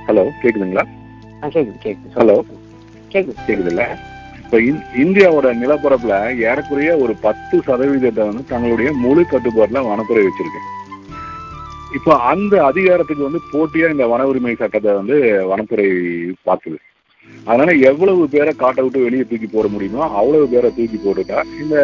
[0.06, 0.84] ஹலோ கேக்குதுங்களா?
[1.40, 1.98] கேக்குது கேக்குது.
[2.14, 2.40] ஹலோ
[3.08, 3.34] கேக்குது.
[3.46, 3.86] கேக்குதுல்ல?
[4.44, 10.79] இப்ப இந்- இந்தியாவோட நிலப்பரப்புல ஏறக்குறைய ஒரு பத்து சதவீதத்தை வந்து தங்களுடைய முழு கட்டுப்பாட்டுல வனத்துறை வச்சிருக்கு.
[11.94, 15.16] இப்போ அந்த அதிகாரத்துக்கு வந்து போட்டியா இந்த வன உரிமை சட்டத்தை வந்து
[15.50, 15.87] வனத்துறை
[16.46, 16.79] பார்க்குது.
[17.44, 21.76] அதனால எவ்வளவு பேரை காட்டை விட்டு வெளியே தூக்கி போட முடியுமோ அவ்வளவு பேரை தூக்கி போட்டுட்டா இந்த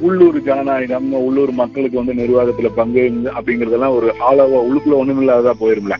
[0.00, 3.04] உள்ளூர் ஜனநாயகம் உள்ளூர் மக்களுக்கு வந்து நிர்வாகத்துல பங்கு
[3.38, 5.96] அப்படிங்கறதெல்லாம் ஒரு ஆளவா உள்ளுக்குள்ள ஒண்ணுமில்லாததா போயிரும்ல.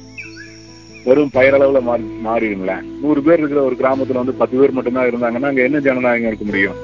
[1.04, 2.74] வெறும் பயிரளவுல மாறி மாறிடும்ல.
[3.00, 6.76] நூறு பேர் இருக்கிற ஒரு கிராமத்துல வந்து பத்து பேர் மட்டும்தான் இருந்தாங்கன்னா அங்க என்ன ஜனநாயகம் இருக்க முடியும்?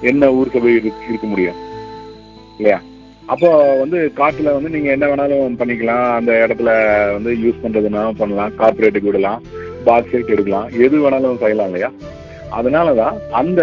[0.00, 1.60] என்ன ஊர் சபை இருக்க முடியும்?
[2.56, 2.80] இல்லையா?
[3.32, 6.14] அப்போ வந்து காட்டுல வந்து நீங்க என்ன வேணாலும் பண்ணிக்கலாம்.
[6.14, 6.68] அந்த இடத்துல
[7.12, 8.52] வந்து யூஸ் பண்றதுனாலும் பண்ணலாம்.
[8.58, 9.42] கார்பரேட்டுக்கு விடலாம்.
[9.86, 10.68] பாக்ஸைட் எடுக்கலாம்.
[10.80, 11.90] எது வேணாலும் செய்யலாம் இல்லையா?
[12.58, 13.60] அதனாலதான் அந்த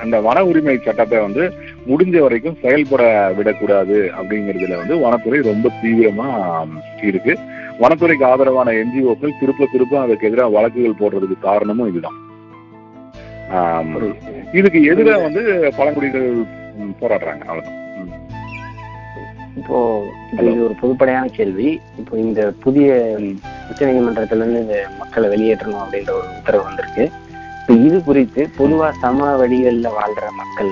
[0.00, 1.52] அந்த வன உரிமை சட்டத்தை வந்து
[1.88, 6.28] முடிஞ்ச வரைக்கும் செயல்பட விடக்கூடாது அப்படிங்கிறதுல வந்து வனத்துறை ரொம்ப தீவிரமா
[7.02, 7.38] இருக்கு.
[7.80, 12.18] வனத்துறைக்கு ஆதரவான என்ஜிஓக்கள் திருப்ப திருப்ப அதுக்கு எதிராக வழக்குகள் போடுறதுக்கு காரணமும் இதுதான்.
[14.52, 15.42] இதுக்கு எதிராக வந்து
[15.76, 16.34] பழங்குடிகள்
[17.00, 17.42] போராடுறாங்க.
[17.42, 17.76] அவ்வளவுதான்.
[17.76, 17.81] ம்.
[19.58, 19.78] இப்போ
[20.34, 21.68] இது ஒரு பொதுப்படையான கேள்வி.
[21.98, 22.86] இப்போ இந்த புதிய
[23.70, 27.04] உச்சநீதிமன்றத்துல இருந்து இந்த மக்களை வெளியேற்றணும் அப்படின்ற ஒரு உத்தரவு வந்திருக்கு.
[27.58, 30.70] இப்போ இது குறித்து பொதுவா சம வழிகள்ல வாழ்ற மக்கள்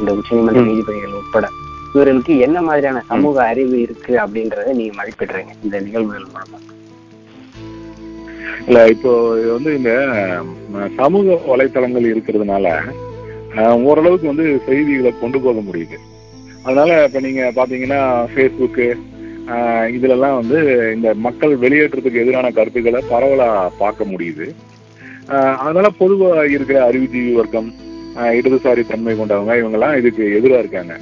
[0.00, 0.68] இந்த உச்சநீதிமன்ற ம்.
[0.68, 1.46] நீதிபதிகள் உட்பட
[1.94, 6.58] இவர்களுக்கு என்ன மாதிரியான சமூக அறிவு இருக்கு அப்படின்றத நீங்க மதிப்பிடுறீங்க இந்த நிகழ்வுகள் மூலமா?
[8.66, 9.92] இல்ல இப்போ இது வந்து இந்த
[10.98, 12.66] சமூக வலைத்தளங்கள் இருக்கிறதுனால
[13.84, 15.96] ஓரளவுக்கு வந்து செய்திகளை கொண்டு போக முடியுது.
[16.64, 18.00] அதனால இப்ப நீங்க பாத்தீங்கன்னா
[18.32, 18.86] ஃபேஸ்புக்கு
[19.96, 20.58] இதுலலாம் வந்து
[20.96, 23.48] இந்த மக்கள் வெளியேற்றத்துக்கு எதிரான கருத்துக்களை பரவலா
[23.82, 24.46] பார்க்க முடியுது.
[25.62, 27.70] அதனால பொதுவா இருக்கிற அறிவுஜீவி வர்க்கம்
[28.38, 30.94] இடதுசாரி தன்மை கொண்டவங்க இவங்கெல்லாம் இதுக்கு எதிரா இருக்காங்க.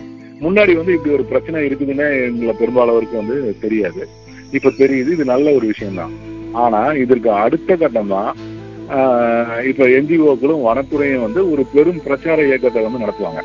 [0.45, 4.03] முன்னாடி வந்து இப்படி ஒரு பிரச்சனை இருக்குதுன்னு எங்களை பெரும்பாலவருக்கு வந்து தெரியாது.
[4.57, 6.15] இப்ப தெரியுது இது நல்ல ஒரு விஷயம்தான்.
[6.65, 13.43] ஆனா இதற்கு அடுத்த கட்டமா தான் இப்ப என்ஜிஓக்களும் வனத்துறையும் வந்து ஒரு பெரும் பிரச்சார இயக்கத்தை வந்து நடத்துவாங்க.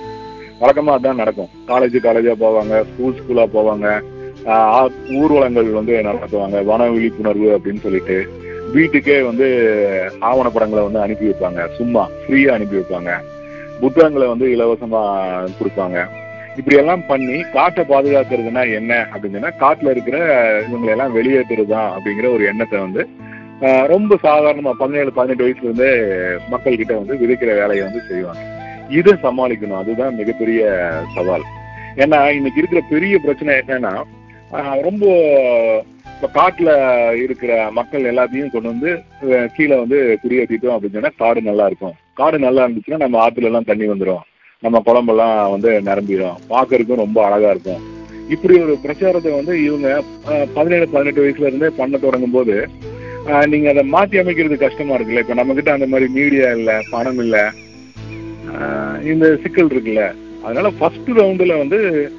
[0.64, 1.48] வழக்கமா அதான் நடக்கும்.
[1.68, 4.02] காலேஜ் காலேஜா போவாங்க ஸ்கூல் ஸ்கூலா போவாங்க.
[4.46, 6.66] ஆஹ் ஊர்வலங்கள் வந்து நடத்துவாங்க.
[6.66, 8.28] வன விழிப்புணர்வு அப்படின்னு சொல்லிட்டு
[8.74, 9.46] வீட்டுக்கே வந்து
[10.22, 11.76] ஆவணப்படங்களை வந்து அனுப்பி வைப்பாங்க.
[11.78, 13.12] சும்மா ஃப்ரீயா அனுப்பி வைப்பாங்க.
[13.80, 15.20] புத்தகங்களை வந்து இலவசமா
[15.62, 16.06] கொடுப்பாங்க.
[16.58, 22.80] இப்படி எல்லாம் பண்ணி காட்டை பாதுகாக்கிறதுனா என்ன அப்படின்னு காட்டுல இருக்கிற இவங்களை எல்லாம் வெளியேற்றுறதா அப்படிங்கிற ஒரு எண்ணத்தை
[22.80, 23.08] வந்து
[23.62, 26.00] ஆஹ் ரொம்ப சாதாரணமா பதினேழு பதினெட்டு வயசுல இருந்தே
[26.50, 28.53] மக்கள் கிட்ட வந்து விதைக்கிற வேலையை வந்து செய்வாங்க.
[29.00, 29.80] இதை சமாளிக்கணும்.
[29.82, 30.62] அதுதான் மிகப்பெரிய
[31.16, 31.46] சவால்.
[32.04, 33.94] ஏன்னா இன்னைக்கு இருக்கிற பெரிய பிரச்சனை என்னன்னா
[34.88, 35.06] ரொம்ப
[36.16, 36.72] இப்ப காட்டுல
[37.24, 38.92] இருக்கிற மக்கள் எல்லாத்தையும் கொண்டு வந்து
[39.56, 41.96] கீழே வந்து குடியேற்றிட்டோம் அப்படின்னு சொன்னா காடு நல்லா இருக்கும்.
[42.20, 44.24] காடு நல்லா இருந்துச்சுன்னா நம்ம ஆத்துல எல்லாம் தண்ணி வந்துடும்
[44.64, 47.82] நம்ம குழம்பெல்லாம் வந்து நிரம்பிடும் பார்க்கறதுக்கும் ரொம்ப அழகா இருக்கும்.
[48.34, 49.90] இப்படி ஒரு பிரச்சாரத்தை வந்து இவங்க
[50.58, 52.56] பதினேழு பதினெட்டு வயசுல இருந்தே பண்ண தொடங்கும் போது
[53.52, 55.24] நீங்க அதை மாத்தி அமைக்கிறது கஷ்டமா இருக்குல்ல?
[55.26, 57.44] இப்ப நம்ம கிட்ட அந்த மாதிரி மீடியா இல்ல பணம் இல்லை
[59.04, 60.14] இந்த சிக்கல் இருக்குல்ல?
[60.44, 62.12] அதனால ஃபர்ஸ்ட் ரவுண்டில் வந்து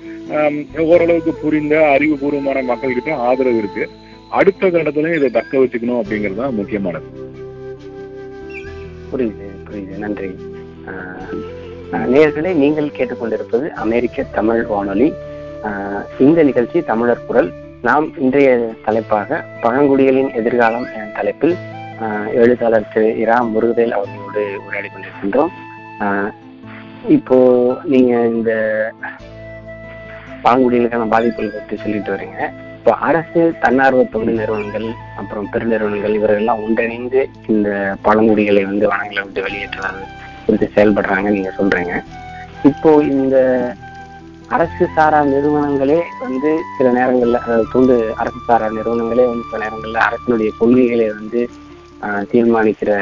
[0.79, 3.89] ஓரளவுக்கு புரிந்த அறிவுபூர்வமான மக்கள் கிட்ட ஆதரவு இருக்கு.
[4.31, 7.05] அடுத்த கட்டத்திலையும் இதை தக்க வச்சுக்கணும் அப்படிங்கிறது தான் முக்கியமானது.
[9.13, 9.99] புரியுது புரியுது.
[9.99, 10.35] நன்றி.
[11.93, 15.13] நேர்களை நீங்கள் கேட்டுக்கொண்டிருப்பது அமெரிக்க தமிழ் வானொலி.
[15.63, 17.53] ஆஹ் இந்த நிகழ்ச்சி தமிழர் குரல்.
[17.83, 21.55] நாம் இன்றைய தலைப்பாக பழங்குடிகளின் எதிர்காலம் என்ற தலைப்பில்
[22.01, 25.64] ஆஹ் எழுத்தாளர் திரு இரா முருகவேல் அவர்களோடு உரையாடி கொண்டிருக்கின்றோம்.
[27.17, 27.37] இப்போ
[27.93, 28.53] நீங்க இந்த
[30.45, 32.39] பழங்குடியினருக்கான பாதிப்புகள் பற்றி சொல்லிட்டு வரீங்க.
[32.79, 34.89] இப்போ அரசு தன்னார்வ தொண்டு நிறுவனங்கள்
[35.21, 37.21] அப்புறம் பெருநிறுவனங்கள் இவர்கள்லாம் ஒன்றிணைந்து
[37.53, 40.03] இந்த பழங்குடிகளை வந்து வனங்களை விட்டு வெளியேற்றுவது
[40.47, 41.95] குறித்து செயல்படுறாங்க நீங்க சொல்றீங்க.
[42.71, 43.37] இப்போ இந்த
[44.57, 50.51] அரசு சாரா நிறுவனங்களே வந்து சில நேரங்கள்ல அதாவது தொண்டு அரசு சாரா நிறுவனங்களே வந்து சில நேரங்கள்ல அரசினுடைய
[50.59, 51.43] கொள்கைகளை வந்து
[52.33, 52.93] தீர்மானிக்கிற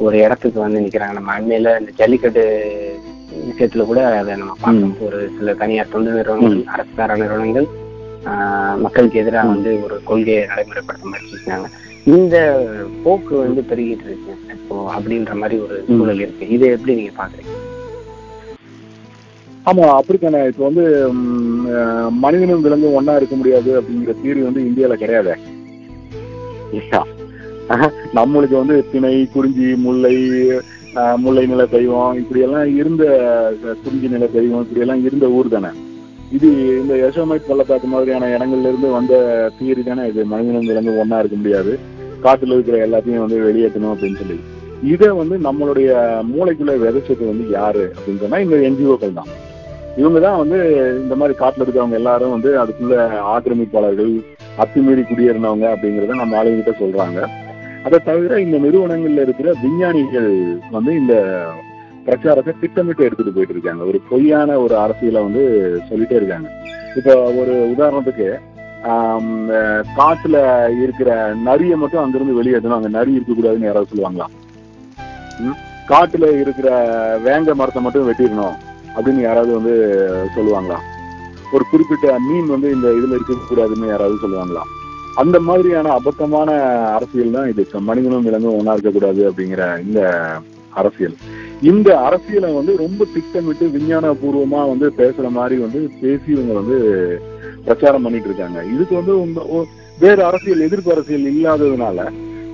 [0.00, 1.14] ஒரு இடத்துக்கு வந்து நிக்கிறாங்க.
[1.14, 2.42] நம்ம அண்மையில இந்த ஜல்லிக்கட்டு
[3.46, 7.66] விஷயத்துல கூட அதை நம்ம பார்த்தோம் ஒரு சில தனியார் தொண்டு நிறுவனங்கள் அரசு சாரா நிறுவனங்கள்
[8.26, 11.68] ஆஹ், மக்களுக்கு எதிராக வந்து ஒரு கொள்கையை நடைமுறைப்படுத்த முயற்சிச்சாங்க
[12.12, 12.36] இந்த
[13.02, 14.32] போக்கு வந்து பெருகிட்டு இருக்கு.
[14.56, 16.44] இப்போ அப்படின்ற மாதிரி ஒரு சூழல் இருக்கு.
[16.48, 17.50] இதை எப்படி நீங்க பாக்குறீங்க
[19.66, 20.38] ஆமா அப்படித்தானே.
[20.46, 20.84] இப்போ வந்து
[22.22, 25.34] மனிதனும் விலங்கும் ஒண்ணா இருக்க முடியாது அப்படிங்கிற தீர்வு வந்து இந்தியால கிடையாது.
[28.14, 30.16] நம்மளுக்கு வந்து திணை குறிஞ்சி முல்லை
[30.96, 33.04] ஆஹ், முல்லை நில தெய்வம் இப்படி எல்லாம் இருந்த
[33.84, 35.70] குறிஞ்சி நில தெய்வம் இப்படி எல்லாம் இருந்த ஊர் தானே.
[36.30, 36.48] இது
[36.80, 39.14] இந்த யசோமை பள்ளத்தாக்கு மாதிரியான இடங்கள்ல இருந்து வந்த
[39.58, 40.24] தியரி தானே இது.
[40.24, 41.72] மனிதனும் விலங்கு ஒண்ணா இருக்க முடியாது.
[42.24, 44.38] காட்டுல இருக்கிற எல்லாத்தையும் வந்து வெளியேற்றணும் அப்படின்னு சொல்லி.
[44.82, 45.90] இதை வந்து நம்மளுடைய
[46.30, 47.84] மூளைக்குள்ள விதைச்சது வந்து யாரு?
[47.96, 49.30] அப்படின்னு சொன்னா இந்த என்ஜிஓக்கள் தான்.
[49.96, 50.58] இவங்க தான் வந்து
[51.02, 52.94] இந்த மாதிரி காட்டுல இருக்கிறவங்க எல்லாரும் வந்து அதுக்குள்ள
[53.34, 54.12] ஆக்கிரமிப்பாளர்கள்
[54.58, 57.18] அத்துமீறி குடியேறினவங்க அப்படிங்கறத நம்ம ஆளுங்கிட்ட சொல்றாங்க.
[57.86, 60.30] அதை தவிர இந்த நிறுவனங்கள்ல இருக்கிற விஞ்ஞானிகள்
[60.74, 61.14] வந்து இந்த
[62.06, 63.82] பிரச்சாரத்தை திட்டமிட்டு எடுத்துட்டு போயிட்டு இருக்காங்க.
[63.90, 65.42] ஒரு பொய்யான ஒரு அரசியலை வந்து
[65.88, 66.48] சொல்லிட்டே இருக்காங்க.
[66.98, 68.28] இப்போ ஒரு உதாரணத்துக்கு
[69.98, 70.36] காட்டுல
[70.84, 71.10] இருக்கிற
[71.48, 74.26] நரியை மட்டும் அங்கிருந்து வெளியேற்றணும் அங்க நரி இருக்கக்கூடாதுன்னு யாராவது சொல்லுவாங்களா?
[75.90, 76.68] காட்டுல இருக்கிற
[77.26, 78.56] வேங்க மரத்தை மட்டும் வெட்டிடணும்
[78.94, 79.74] அப்படின்னு யாராவது வந்து
[80.36, 80.78] சொல்லுவாங்களா?
[81.56, 84.64] ஒரு குறிப்பிட்ட மீன் வந்து இந்த இதுல இருக்கக்கூடாதுன்னு யாராவது சொல்லுவாங்களா?
[85.16, 86.50] அந்த மாதிரியான அபத்தமான
[86.94, 87.62] அரசியல் தான் இது.
[87.88, 90.00] மனிதனும் விலங்கும் ஒன்னா இருக்கக்கூடாது அப்படிங்கிற இந்த
[90.72, 91.16] அரசியல்.
[91.62, 96.78] இந்த அரசியலை வந்து ரொம்ப திட்டமிட்டு விஞ்ஞான பூர்வமா வந்து பேசுற மாதிரி வந்து பேசி இவங்க வந்து
[97.64, 98.60] பிரச்சாரம் பண்ணிட்டு இருக்காங்க.
[98.72, 99.60] இதுக்கு வந்து வேறு
[99.98, 101.98] வேற அரசியல் எதிர்ப்பு அரசியல் இல்லாததுனால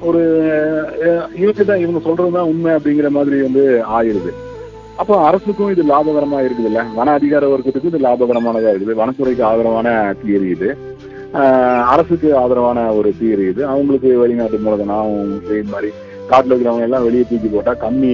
[0.02, 0.20] ஒரு
[1.04, 3.62] அஹ், இவங்க தான் இவங்க சொல்றதுதான் உண்மை அப்படிங்கிற மாதிரி வந்து
[3.96, 4.32] ஆயிடுது.
[4.96, 8.94] அப்போ அரசுக்கும் இது லாபகரமா இருக்குது இல்ல வன அதிகார வர்க்கத்துக்கு இது லாபகரமானதா இருக்குது.
[8.94, 9.88] வனத்துறைக்கு ஆதரவான
[10.22, 10.70] தியரி இது.
[11.92, 13.62] அரசுக்கு ஆதரவான ஒரு தியரி இது.
[13.72, 15.16] அவங்களுக்கு வெளிநாட்டு மூலதனம்
[15.58, 15.90] இது மாதிரி
[16.30, 18.12] காட்டில் இருக்கிறவங்க எல்லாம் வெளியே தூக்கி போட்டா கம்மி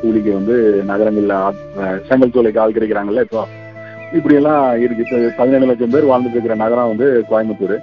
[0.00, 0.56] கூலிக்கு வந்து
[0.90, 1.36] நகரங்கள்ல
[2.08, 3.42] செங்கல் சோலைக்கு ஆள் கிடைக்கிறாங்கல்ல இப்போ
[4.18, 5.04] இப்படி எல்லாம் இருக்கு.
[5.06, 7.76] இப்போ பதினேழு லட்சம் பேர் வாழ்ந்துட்டு இருக்கிற நகரம் வந்து கோயம்புத்தூர்.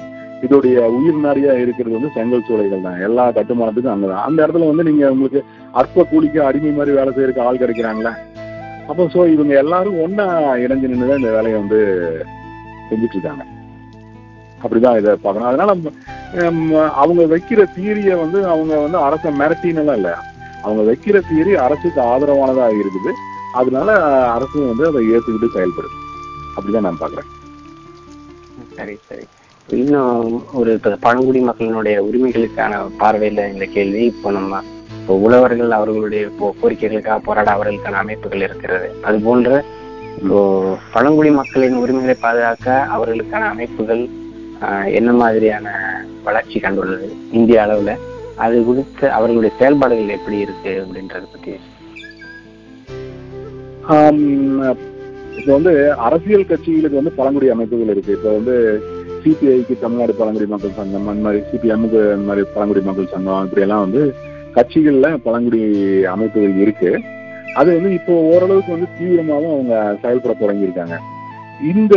[0.45, 2.99] இதோடைய உயிர் நாடியா இருக்கிறது வந்து செங்கல் சோலைகள் தான்.
[3.07, 5.41] எல்லா கட்டுமானத்துக்கும் அங்கதான் அந்த இடத்துல வந்து நீங்க உங்களுக்கு
[5.81, 8.13] அற்ப கூலிக்கு அடிமை மாதிரி வேலை செய்யறதுக்கு ஆள் கிடைக்கிறாங்களே.
[8.89, 10.27] அப்போ ஸோ இவங்க எல்லாரும் ஒன்னா
[10.65, 11.79] இணைஞ்சு நின்று தான் இந்த வேலையை வந்து
[12.89, 13.45] செஞ்சுட்டு இருக்காங்க.
[14.67, 15.49] அப்படிதான் இதை பார்க்கணும்.
[15.51, 15.71] அதனால
[17.03, 20.11] அவங்க வைக்கிற தீரிய வந்து அவங்க வந்து அரசை மிரட்டினெல்லாம் இல்ல.
[20.65, 23.11] அவங்க வைக்கிற தீரி அரசுக்கு ஆதரவானதா இருக்குது.
[23.59, 23.89] அதனால
[24.35, 25.97] அரசும் வந்து அதை ஏத்துக்கிட்டு செயல்படுது.
[26.55, 27.33] அப்படிதான் நான் பாக்குறேன்
[28.77, 29.23] சரி சரி.
[29.81, 30.27] இன்னும்
[30.59, 30.71] ஒரு
[31.05, 34.01] பழங்குடி மக்களினுடைய உரிமைகளுக்கான பார்வையில இந்த கேள்வி.
[34.11, 34.61] இப்போ நம்ம
[34.99, 36.23] இப்போ உழவர்கள் அவர்களுடைய
[36.61, 38.87] கோரிக்கைகளுக்காக போராட அவர்களுக்கான அமைப்புகள் இருக்கிறது.
[39.07, 39.49] அது போன்ற
[40.21, 40.39] இப்போ
[40.93, 44.03] பழங்குடி மக்களின் உரிமைகளை பாதுகாக்க அவர்களுக்கான அமைப்புகள்
[44.99, 45.67] என்ன மாதிரியான
[46.27, 47.93] வளர்ச்சி கண்டுள்ளது இந்திய அளவுல?
[48.43, 51.53] அது குறித்த அவர்களுடைய செயல்பாடுகள் எப்படி இருக்கு அப்படின்றத பத்தி?
[55.39, 55.73] இப்போ வந்து
[56.07, 58.15] அரசியல் கட்சிகளுக்கு வந்து பழங்குடி அமைப்புகள் இருக்கு.
[58.17, 58.55] இப்போ வந்து
[59.21, 63.85] சிபிஐக்கு தமிழ்நாடு பழங்குடி மக்கள் சங்கம் அந்த மாதிரி சிபிஎம்முக்கு அந்த மாதிரி பழங்குடி மக்கள் சங்கம் இப்படி எல்லாம்
[63.85, 64.01] வந்து
[64.57, 65.61] கட்சிகள்ல பழங்குடி
[66.13, 66.91] அமைப்புகள் இருக்கு.
[67.59, 70.97] அது வந்து இப்போ ஓரளவுக்கு வந்து தீவிரமாகவும் அவங்க செயல்பட தொடங்கியிருக்காங்க.
[71.61, 71.95] இந்த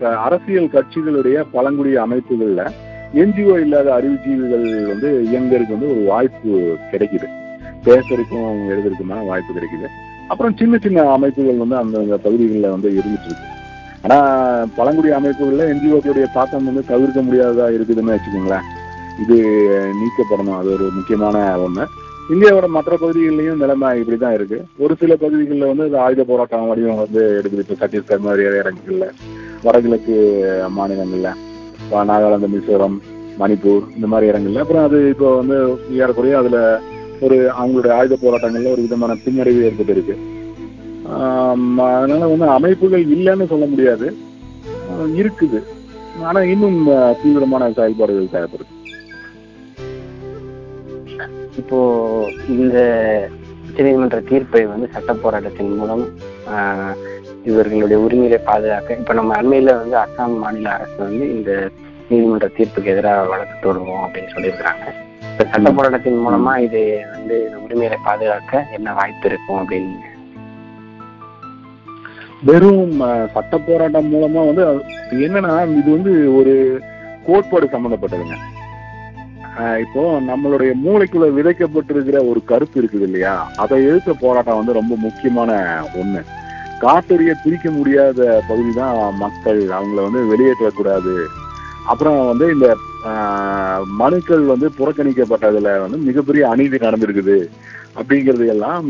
[0.00, 2.70] க- அரசியல் கட்சிகளுடைய பழங்குடி அமைப்புகள்ல
[3.14, 7.24] என்ஜிஓ இல்லாத அறிவுஜீவிகள் வந்து இயங்கறதுக்கு வந்து ஒரு வாய்ப்பு கிடைக்குது.
[7.84, 9.86] பேசுறதுக்கும் எழுதுறதுக்குமான வாய்ப்பு கிடைக்குது.
[10.28, 13.50] அப்புறம் சின்ன சின்ன அமைப்புகள் வந்து அந்த பகுதிகளில் வந்து இருந்துட்டு இருக்கு.
[14.02, 14.28] ஆனா
[14.76, 18.62] பழங்குடி அமைப்புகள்ல என்ஜிஓக்களுடைய தாக்கம் வந்து தவிர்க்க முடியாததா இருக்குதுன்னு வச்சுக்கோங்களேன்.
[19.22, 19.46] இது
[19.94, 20.58] நீக்கப்படணும்.
[20.58, 21.84] அது ஒரு முக்கியமான ஒண்ணு.
[22.30, 24.58] இந்தியாவோட மற்ற பகுதிகளிலையும் நிலைமை இப்படிதான் இருக்கு.
[24.84, 27.64] ஒரு சில பகுதிகளில் வந்து இது ஆயுத போராட்டம் வடிவம் வந்து எடுக்குது.
[27.64, 29.06] இப்போ சத்தீஸ்கர் மாதிரி இடங்கள்ல
[29.64, 30.16] வடகிழக்கு
[30.76, 31.30] மாநிலங்கள்ல
[32.10, 32.96] நாகாலாந்து மிசோரம்
[33.40, 34.62] மணிப்பூர் இந்த மாதிரி இடங்கள்ல.
[34.64, 35.56] அப்புறம் அது இப்போ வந்து
[36.00, 36.58] ஏறக்குறைய அதுல
[37.26, 40.16] ஒரு அவங்களுடைய ஆயுத போராட்டங்கள்ல ஒரு விதமான பின்னடைவு ஏற்பட்டு இருக்கு
[41.96, 44.06] அதனால வந்து அமைப்புகள் இல்லைன்னு சொல்ல முடியாது.
[45.20, 45.58] இருக்குது.
[46.28, 46.78] ஆனா இன்னும்
[47.22, 48.72] தீவிரமான செயல்பாடுகள் தேவைப்படுது.
[51.56, 51.78] இப்போ
[52.54, 52.76] இந்த
[53.64, 56.04] உச்சநீதிமன்ற தீர்ப்பை வந்து சட்ட போராட்டத்தின் மூலம்
[56.52, 56.94] ஆஹ்,
[57.44, 61.50] இவர்களுடைய உரிமைகளை பாதுகாக்க இப்ப நம்ம அண்மையில வந்து அஸ்ஸாம் மாநில அரசு வந்து இந்த
[62.10, 64.84] நீதிமன்ற தீர்ப்புக்கு எதிராக வழக்கு தொடருவோம் அப்படின்னு சொல்லியிருக்கிறாங்க.
[65.30, 65.68] இப்ப சட்ட.
[65.72, 66.80] போராட்டத்தின் மூலமா இது
[67.12, 70.08] வந்து உரிமைகளை பாதுகாக்க என்ன வாய்ப்பு இருக்கும் அப்படின்னு?
[72.42, 72.84] வெறும்
[73.32, 74.64] சட்ட போராட்டம் மூலமா வந்து
[75.20, 76.54] என்னன்னா இது வந்து ஒரு
[77.26, 78.38] கோட்பாடு சம்பந்தப்பட்டதுங்க.
[79.82, 83.34] இப்போ நம்மளுடைய மூளைக்குள்ள விதைக்கப்பட்டிருக்கிற ஒரு கருத்து இருக்குது இல்லையா?
[83.62, 85.50] அதை எதிர்த்த போராட்டம் வந்து ரொம்ப முக்கியமான
[86.02, 86.20] ஒண்ணு.
[86.84, 89.60] காட்டறிய பிரிக்க முடியாத பகுதி தான் மக்கள்.
[89.78, 91.14] அவங்கள வந்து வெளியேற்றக்கூடாது.
[91.92, 92.68] அப்புறம் வந்து இந்த
[94.00, 97.38] மனுக்கள் வந்து புறக்கணிக்கப்பட்டதுல வந்து மிகப்பெரிய அநீதி நடந்திருக்குது.
[98.00, 98.88] அப்படிங்கிறது எல்லாம்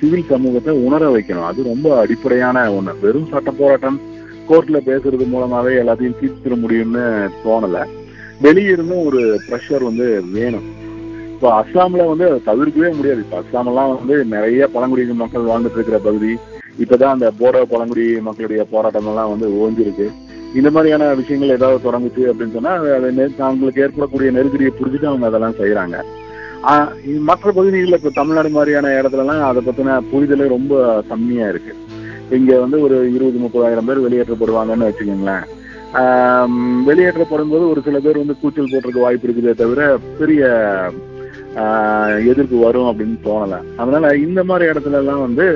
[0.00, 1.48] சிவில் சமூகத்தை உணர வைக்கணும்.
[1.50, 2.94] அது ரொம்ப அடிப்படையான ஒண்ணு.
[3.06, 3.98] வெறும் சட்ட போராட்டம்
[4.50, 7.04] கோர்ட்ல பேசுறது மூலமாவே எல்லாத்தையும் தீர்த்திட முடியும்னு
[7.46, 7.84] தோணலை.
[8.42, 10.62] வெளியிருந்தும் ஒரு ப்ரெஷர் வந்து வேணும்.
[11.32, 13.18] இப்போ அஸ்ஸாம்ல வந்து அதை தவிர்க்கவே முடியாது.
[13.18, 16.36] இப்போ அஸ்ஸாம் எல்லாம் வந்து நிறைய பழங்குடி மக்கள் வாழ்ந்துட்டு இருக்கிற பகுதி.
[16.78, 20.12] இப்பதான் அந்த போடோ பழங்குடி மக்களுடைய போராட்டம் எல்லாம் வந்து ஓஞ்சிருக்கு.
[20.56, 26.02] இந்த மாதிரியான விஷயங்கள் ஏதாவது தொடங்குச்சு அப்படின்னு சொன்னா அது- அவங்களுக்கு ஏற்படக்கூடிய நெருக்கடியை புரிஞ்சுட்டு அவங்க அதெல்லாம் செய்யறாங்க
[26.68, 31.74] ஆஹ் மற்ற பகுதிகளில் இப்போ தமிழ்நாடு மாதிரியான இடத்துலலாம் அதை பத்தின புரிதலே ரொம்ப கம்மியா இருக்கு.
[32.30, 35.44] இங்க வந்து ஒரு இருபது முப்பதாயிரம் பேர் வெளியேற்றப்படுவாங்கன்னு வச்சுக்கோங்களேன்.
[36.86, 39.82] வெளியேற்றப்படும் போது ஒரு சில பேர் வந்து கூச்சல் போட்டிருக்க வாய்ப்பு இருக்குதே தவிர
[40.20, 40.42] பெரிய
[41.62, 43.58] ஆஹ், எதிர்ப்பு வரும் அப்படின்னு தோணலை.
[43.76, 45.46] அதனால இந்த மாதிரி இடத்துல எல்லாம் வந்து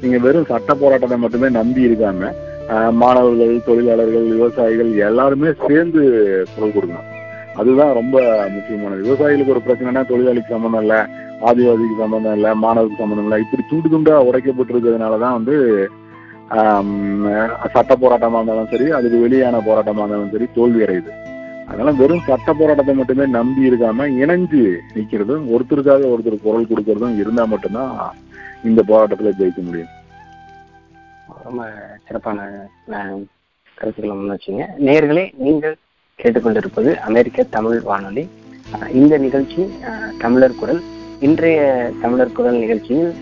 [0.00, 2.30] நீங்க வெறும் சட்ட போராட்டத்தை மட்டுமே நம்பி இருக்காம
[2.68, 6.02] ஆஹ், மாணவர்கள் தொழிலாளர்கள் விவசாயிகள் எல்லாருமே சேர்ந்து
[6.54, 7.10] குரல் கொடுக்கணும்.
[7.56, 8.16] அதுதான் ரொம்ப
[8.54, 9.04] முக்கியமானது.
[9.06, 10.94] விவசாயிகளுக்கு ஒரு பிரச்சனைனா தொழிலாளிக்கு சம்மந்தம் இல்ல
[11.48, 15.56] ஆதிவாசிக்கு சம்பந்தம் இல்லை மாணவருக்கு சம்பந்தம் இல்லை இப்படி துண்டு துண்டா உடைக்கப்பட்டிருக்கிறதுனால தான் வந்து
[17.74, 21.12] சட்ட போராட்டமா இருந்தாலும் சரி அதுக்கு வெளியான போராட்டமா இருந்தாலும் சரி தோல்வி அடையுது.
[21.68, 24.62] அதனால வெறும் சட்ட போராட்டத்தை மட்டுமே நம்பி இருக்காம இணைஞ்சு
[24.94, 27.92] நிக்கிறதும் ஒருத்தருக்காக ஒருத்தர் குரல் கொடுக்கறதும் இருந்தா மட்டும்தான்
[28.64, 29.92] இந்த போராட்டத்துல ஜெயிக்க முடியும்.
[31.44, 31.62] ரொம்ப
[32.06, 32.38] சிறப்பான
[32.92, 33.22] அஹ்,
[33.78, 34.32] கருத்துக்களை முன்
[34.84, 35.76] நேர்களே நீங்கள்
[36.18, 38.24] கேட்டுக்கொண்டிருப்பது அமெரிக்க தமிழ் வானொலி.
[38.92, 40.82] இந்த நிகழ்ச்சி அஹ், தமிழர் குரல்
[41.24, 41.60] இன்றைய
[42.02, 43.12] தமிழர் குரல் நிகழ்ச்சியில்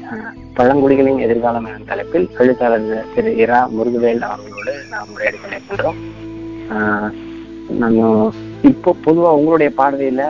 [0.55, 5.99] பழங்குடிகளின் எதிர்காலம் எனும் தலைப்பில் எழுத்தாளர் திரு இரா முருகவேல் அவர்களோடு நாம் உரையாடி பண்ணியிருக்கின்றோம்
[6.75, 7.11] அஹ்,
[7.79, 8.09] நம்ம
[8.63, 10.25] இப்போ பொதுவா உங்களுடைய பார்வையில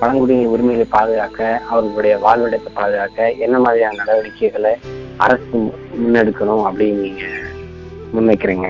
[0.00, 4.72] பழங்குடியின் உரிமைகளை பாதுகாக்க அவர்களுடைய வாழ்விடத்தை பாதுகாக்க என்ன மாதிரியான நடவடிக்கைகளை
[5.18, 5.58] அரசு
[5.94, 7.24] முன்னெடுக்கணும் அப்படின்னு நீங்க
[8.12, 8.68] முன்வைக்கிறீங்க?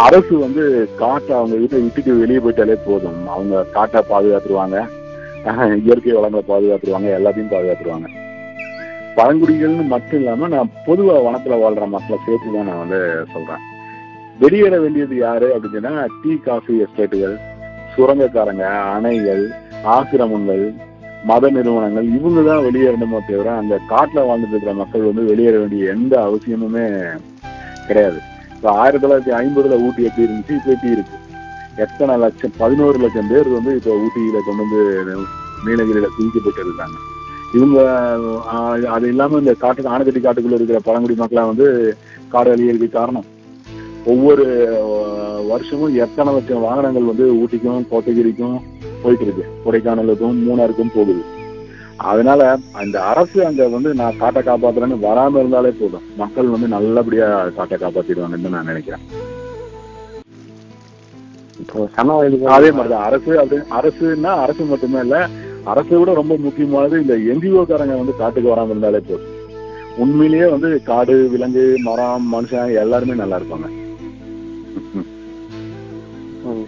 [0.00, 0.62] அரசு வந்து
[0.96, 3.20] காட்டை அவங்க வீட்டை விட்டுட்டு வெளியே போயிட்டாலே போதும்.
[3.28, 4.78] அவங்க காட்டை பாதுகாத்துருவாங்க.
[5.84, 8.08] இயற்கை வளங்களை பாதுகாத்துருவாங்க எல்லாத்தையும் பாதுகாத்துருவாங்க.
[9.16, 13.00] பழங்குடிகள்னு மட்டும் இல்லாம நான் பொதுவா வனத்துல வாழ்ற மக்களை சேர்த்து தான் நான் வந்து
[13.32, 13.62] சொல்றேன்.
[14.42, 17.34] வெளியேற வேண்டியது யாரு அப்படின்னா டீ காஃபி எஸ்டேட்டுகள்
[17.94, 19.42] சுரங்கக்காரங்க அணைகள்
[19.96, 20.64] ஆசிரமங்கள்
[21.24, 26.14] மத நிறுவனங்கள் இவங்க தான் வெளியேறணுமோ தவிர அந்த காட்டுல வாழ்ந்துட்டு இருக்கிற மக்கள் வந்து வெளியேற வேண்டிய எந்த
[26.28, 26.84] அவசியமுமே
[27.88, 28.18] கிடையாது.
[28.54, 31.16] இப்போ ஆயிரத்தி தொள்ளாயிரத்தி ஐம்பதுல ஊட்டி எப்படி இருந்துச்சு இப்போ எப்படி இருக்கு?
[31.76, 32.52] எத்தனை லட்சம்?
[32.58, 34.80] பதினோரு லட்சம் பேர் வந்து இப்போ ஊட்டியில கொண்டு வந்து
[35.66, 36.98] நீலகிரியில குவிக்கப்பட்டு இருக்காங்க
[37.58, 37.78] இவங்க
[38.94, 41.66] அது இல்லாம இந்த காட்டு ஆனக்கட்டி காட்டுக்குள்ள இருக்கிற பழங்குடி மக்களா வந்து
[42.34, 43.26] காடு அழியறதுக்கு காரணம்.
[44.12, 44.44] ஒவ்வொரு
[45.48, 48.56] வருஷமும் எத்தனை லட்சம் வாகனங்கள் வந்து ஊட்டிக்கும் கோத்தகிரிக்கும்
[49.02, 51.22] போயிட்டு இருக்கு கொடைக்கானலுக்கும் மூணாருக்கும் போகுது.
[51.96, 56.06] அதனால அந்த அரசு அங்க வந்து நான் காட்டை காப்பாத்துறேன்னு வராம இருந்தாலே போதும்.
[56.16, 57.28] மக்கள் வந்து நல்லபடியா
[57.58, 59.04] காட்டை காப்பாத்திடுவாங்கன்னு நான் நினைக்கிறேன்.
[61.70, 65.16] இப்போ சமவெளிகள் அதே மாதிரிதான் அரசு அப்படி அரசுன்னா அரசு மட்டுமே இல்ல
[65.64, 69.28] அரசை விட ரொம்ப முக்கியமானது இந்த என்ஜிஓ காரங்க வந்து காட்டுக்கு வராம இருந்தாலே போதும்.
[70.02, 73.68] உண்மையிலேயே வந்து காடு விலங்கு மரம் மனுஷன் எல்லாருமே நல்லா இருப்பாங்க.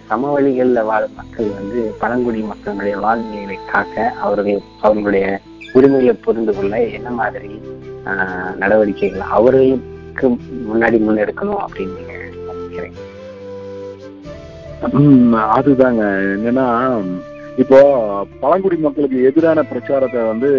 [0.09, 5.25] சமவெளிகள்ல வாழும் மக்கள் வந்து பழங்குடி மக்களுடைய வாழ்நிலைகளை காக்க அவர்கள் அவர்களுடைய
[5.73, 7.51] உரிமைகளை புரிந்து கொள்ள என்ன மாதிரி
[8.61, 10.27] நடவடிக்கைகள் அவர்களுக்கு
[10.69, 12.12] முன்னாடி முன்னெடுக்கணும் அப்படின்னு
[15.57, 16.03] அதுதாங்க.
[16.35, 16.67] என்னன்னா
[17.61, 17.79] இப்போ
[18.41, 20.49] பழங்குடி மக்களுக்கு எதிரான பிரச்சாரத்தை வந்து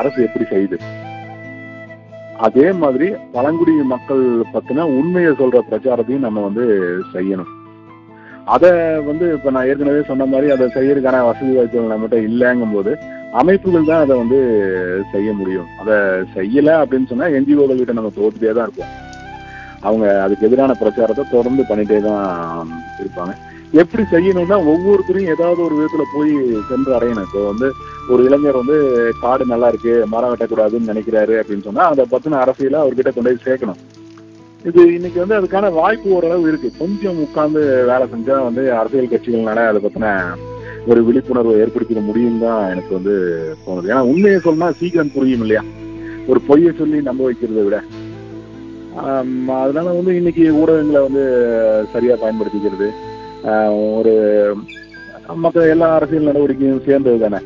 [0.00, 0.78] அரசு எப்படி செய்யுது?
[2.46, 4.24] அதே மாதிரி பழங்குடி மக்கள்
[4.54, 6.64] பத்தின உண்மையை சொல்ற பிரச்சாரத்தையும் நம்ம வந்து
[7.14, 7.52] செய்யணும்.
[8.54, 8.70] அதை
[9.08, 12.92] வந்து இப்ப நான் ஏற்கனவே சொன்ன மாதிரி அதை செய்யறதுக்கான வசதி வாய்ப்புகள் நம்மகிட்ட இல்லைங்கும் போது
[13.40, 14.38] அமைப்புகள் தான் அதை வந்து
[15.14, 15.70] செய்ய முடியும்.
[15.80, 15.96] அதை
[16.36, 18.94] செய்யல அப்படின்னு சொன்னா என்ஜிஓக்கள் கிட்ட நம்ம தோத்துட்டே தான் இருப்போம்.
[19.88, 22.24] அவங்க அதுக்கு எதிரான பிரச்சாரத்தை தொடர்ந்து பண்ணிட்டே தான்
[23.02, 23.34] இருப்பாங்க.
[23.82, 26.32] எப்படி செய்யணும்னா ஒவ்வொருத்தரையும் ஏதாவது ஒரு விதத்துல போய்
[26.68, 27.26] சென்று அடையணும்.
[27.28, 27.68] இப்போ வந்து
[28.12, 28.76] ஒரு இளைஞர் வந்து
[29.22, 33.80] காடு நல்லா இருக்கு மரம் வெட்டக்கூடாதுன்னு நினைக்கிறாரு அப்படின்னு சொன்னா அதை பத்தின அரசியல அவர்கிட்ட கொண்டு போய் சேர்க்கணும்.
[34.68, 36.68] இது இன்னைக்கு வந்து அதுக்கான வாய்ப்பு ஓரளவு இருக்கு.
[36.82, 40.12] கொஞ்சம் உட்கார்ந்து வேலை செஞ்சா வந்து அரசியல் கட்சிகள்னால அதை பத்தின
[40.90, 43.14] ஒரு விழிப்புணர்வை ஏற்படுத்திட முடியும் தான் எனக்கு வந்து
[43.64, 43.90] தோணுது.
[43.92, 45.62] ஏன்னா உண்மையை சொன்னா சீக்கிரம் புரியும் இல்லையா?
[46.30, 47.78] ஒரு பொய்யை சொல்லி நம்ப வைக்கிறதை விட.
[49.62, 51.24] அதனால வந்து இன்னைக்கு ஊடகங்களை வந்து
[51.94, 52.88] சரியா பயன்படுத்திக்கிறது
[53.96, 54.14] ஒரு
[55.34, 57.38] மற்ற எல்லா அரசியல் நடவடிக்கையும் சேர்ந்தது தானே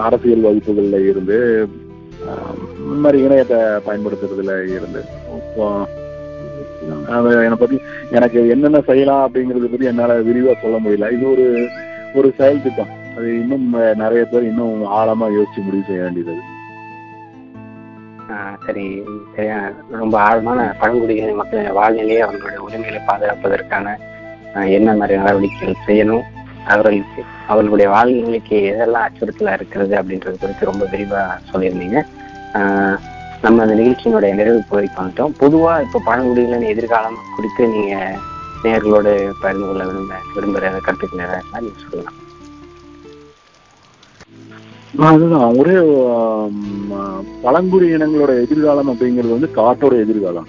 [0.00, 1.68] அரசியல் வகுப்புகளில் இருந்து
[2.86, 5.00] இந்த மாதிரி இணையத்தை பயன்படுத்துறதுல இருந்து.
[7.42, 7.78] என்னை பத்தி
[8.10, 11.12] எனக்கு என்னென்ன செய்யலாம் அப்படிங்கறத பத்தி என்னால விரிவா சொல்ல முடியல.
[11.12, 11.68] இது ஒரு
[12.14, 12.88] ஒரு செயல் திட்டம்.
[13.16, 16.34] அது இன்னும் நிறைய பேர் இன்னும் ஆழமா யோசிச்சு முடிவு செய்ய வேண்டியது.
[18.30, 19.02] ஆஹ் சரி.
[19.36, 19.58] சரியா
[19.90, 23.96] ரொம்ப ஆழமான பழங்குடியின மக்களின் வாழ்நிலையை அவர்களுடைய உரிமைகளை பாதுகாப்பதற்கான
[24.54, 26.22] என்ன மாதிரி நடவடிக்கைகள் செய்யணும்?
[26.66, 32.02] அவர்களுக்கு அவர்களுடைய வாழ்நிலைக்கு எதெல்லாம் அச்சுறுத்தலா இருக்கிறது அப்படின்றது குறித்து ரொம்ப விரிவா சொல்லியிருந்தீங்க.
[32.52, 32.98] ஆஹ்
[33.42, 38.14] நம்ம அந்த நிகழ்ச்சியினுடைய நிறைவு பகுதிக்கு வந்துட்டோம் பொதுவா இப்போ பழங்குடிகளின் எதிர்காலம் குறித்து நீங்க
[38.64, 42.20] நேர்களோடு பகிர்ந்து கொள்ள விரும்ப விரும்புகிற கருத்துக்கு ஏதாவது நீங்க சொல்லலாம்.
[44.98, 45.54] அதுதான்.
[45.54, 45.72] ஒரே
[47.42, 50.46] பழங்குடி இனங்களோட எதிர்காலம் அப்படிங்கிறது வந்து காட்டோட எதிர்காலம்.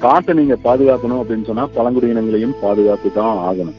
[0.00, 3.78] காட்டை நீங்க பாதுகாக்கணும் அப்படின்னு சொன்னா பழங்குடியினங்களையும் பாதுகாத்து தான் ஆகணும்.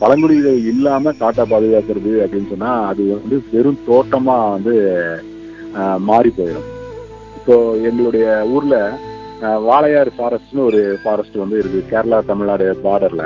[0.00, 4.74] பழங்குடிகள் இல்லாம காட்டை பாதுகாக்கிறது அப்படின்னு சொன்னா அது வந்து வெறும் தோட்டமா வந்து
[6.08, 6.68] மாறி போயிடும்
[7.38, 7.54] இப்போ
[7.88, 8.24] எங்களுடைய
[8.54, 8.76] ஊர்ல
[9.68, 13.24] வாழையார் ஃபாரஸ்ட்னு ஒரு ஃபாரஸ்ட் வந்து இருக்கு கேரளா தமிழ்நாடு பார்டர்ல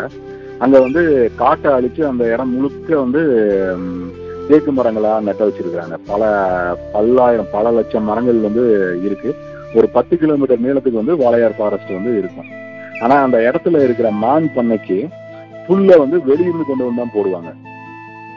[0.65, 1.03] அங்க வந்து
[1.37, 3.23] காட்டை அழிச்சு அந்த இடம் முழுக்க வந்து
[4.49, 6.23] தேக்கு மரங்களா நட்ட வச்சிருக்காங்க பல
[6.93, 8.65] பல்லாயிரம் பல லட்சம் மரங்கள் வந்து
[9.07, 9.31] இருக்கு.
[9.79, 12.51] ஒரு பத்து கிலோமீட்டர் நீளத்துக்கு வந்து வாழையார் ஃபாரஸ்ட் வந்து இருக்கும்.
[13.03, 14.99] ஆனா அந்த இடத்துல இருக்கிற மான் பண்ணைக்கு
[15.67, 17.51] புல்ல வந்து வெளியிருந்து கொண்டு வந்து தான் போடுவாங்க.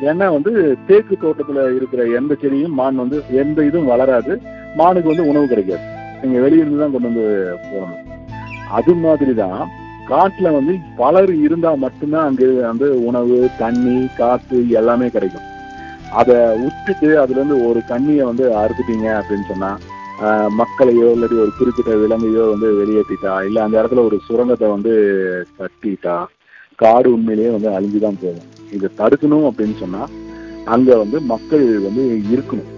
[0.10, 0.52] ஏன்னா வந்து
[0.88, 4.34] தேக்கு தோட்டத்துல இருக்கிற எந்த செடியும் மான் வந்து எந்த இதுவும் வளராது.
[4.80, 5.84] மானுக்கு வந்து உணவு கிடைக்காது.
[6.22, 7.28] நீங்க வெளியிருந்து தான் கொண்டு வந்து
[7.70, 8.06] போடணும்.
[8.78, 9.62] அது மாதிரி தான்
[10.12, 15.48] காட்டுல வந்து பலர் இருந்தா மட்டும்தான் அங்க வந்து உணவு தண்ணி காத்து எல்லாமே கிடைக்கும்.
[16.20, 19.72] அதை விட்டுட்டு அதுல இருந்து ஒரு கண்ணியை வந்து அறுத்துட்டீங்க அப்படின்னு சொன்னா
[20.60, 23.34] மக்களையோ இல்லாட்டி ஒரு குறிப்பிட்ட விலங்கையோ வந்து வெளியேற்றிட்டா?
[23.46, 24.94] இல்ல அந்த இடத்துல ஒரு சுரங்கத்தை வந்து
[25.60, 26.16] கட்டிட்டா?
[26.76, 28.50] காடு உண்மையிலேயே வந்து அழிஞ்சுதான் போகும்.
[28.76, 30.02] இதை தடுக்கணும் அப்படின்னு சொன்னா
[30.66, 32.04] அங்க வந்து மக்கள் வந்து
[32.34, 32.70] இருக்கணும்.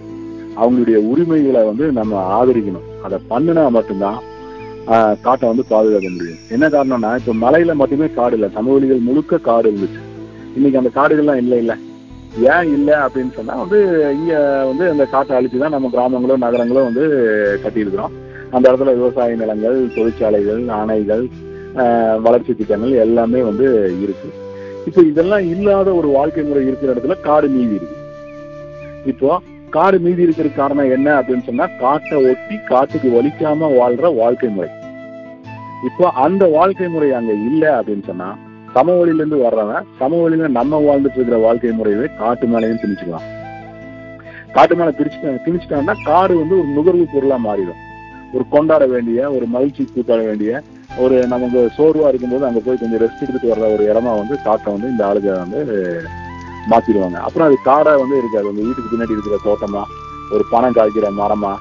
[0.62, 2.88] அவங்களுடைய உரிமைகளை வந்து நம்ம ஆதரிக்கணும்.
[3.06, 4.18] அதை பண்ணினா மட்டும்தான்
[5.26, 6.40] காட்டை வந்து பாதுகாக்க முடியும்.
[6.54, 8.50] என்ன காரணம்னா இப்ப மலையில மட்டுமே காடு இல்லை.
[8.56, 10.00] சமவெளிகள் முழுக்க காடு இருந்துச்சு.
[10.56, 11.76] இன்னைக்கு அந்த காடுகள்லாம் இல்லை இல்லை.
[12.38, 13.78] ஏன் இல்லை அப்படின்னு சொன்னா வந்து
[14.14, 17.04] இங்க வந்து அந்த காட்டை அழிச்சு தான் நம்ம கிராமங்களோ நகரங்களோ வந்து
[17.64, 18.12] கட்டியிருக்கிறோம்.
[18.50, 21.24] அந்த இடத்துல விவசாய நிலங்கள் தொழிற்சாலைகள் ஆணைகள்
[21.82, 23.66] ஆஹ் வளர்ச்சி திட்டங்கள் எல்லாமே வந்து
[24.04, 24.28] இருக்கு.
[24.86, 27.98] இப்போ இதெல்லாம் இல்லாத ஒரு வாழ்க்கை முறை இருக்கிற இடத்துல காடு மீதி இருக்கு.
[29.04, 34.70] இப்போ காடு மீதி இருக்கிற காரணம் என்ன அப்படின்னு சொன்னா காட்டை ஒட்டி காட்டுக்கு வலிக்காம வாழ்ற வாழ்க்கை முறை.
[35.84, 38.38] இப்போ அந்த வாழ்க்கை முறை அங்க இல்லை அப்படின்னு சொன்னா
[38.74, 43.28] சமவெளியில இருந்து வர்றவன் சமவெளியில நம்ம வாழ்ந்துட்டு இருக்கிற வாழ்க்கை முறையவே காட்டு மேலையும் திணிச்சுக்கலாம்
[44.56, 47.80] காட்டு மேல திணிச்சுட்டா திணிச்சிட்டாங்கன்னா காடு வந்து ஒரு நுகர்வு பொருளா மாறிடும்.
[48.34, 50.62] ஒரு கொண்டாட வேண்டிய ஒரு மகிழ்ச்சி கூட்டாட வேண்டிய
[50.98, 54.90] ஒரு நமக்கு சோர்வா இருக்கும்போது அங்க போய் கொஞ்சம் ரெஸ்ட் எடுத்துட்டு வர்ற ஒரு இடமா வந்து காட்டை வந்து
[54.92, 55.60] இந்த ஆளுக வந்து
[56.70, 57.18] மாத்திடுவாங்க.
[57.26, 58.50] அப்புறம் அது காடா வந்து இருக்காது.
[58.50, 59.82] உங்க வீட்டுக்கு பின்னாடி இருக்கிற தோட்டமா
[60.34, 61.52] ஒரு பணம் காய்க்கிற மரமா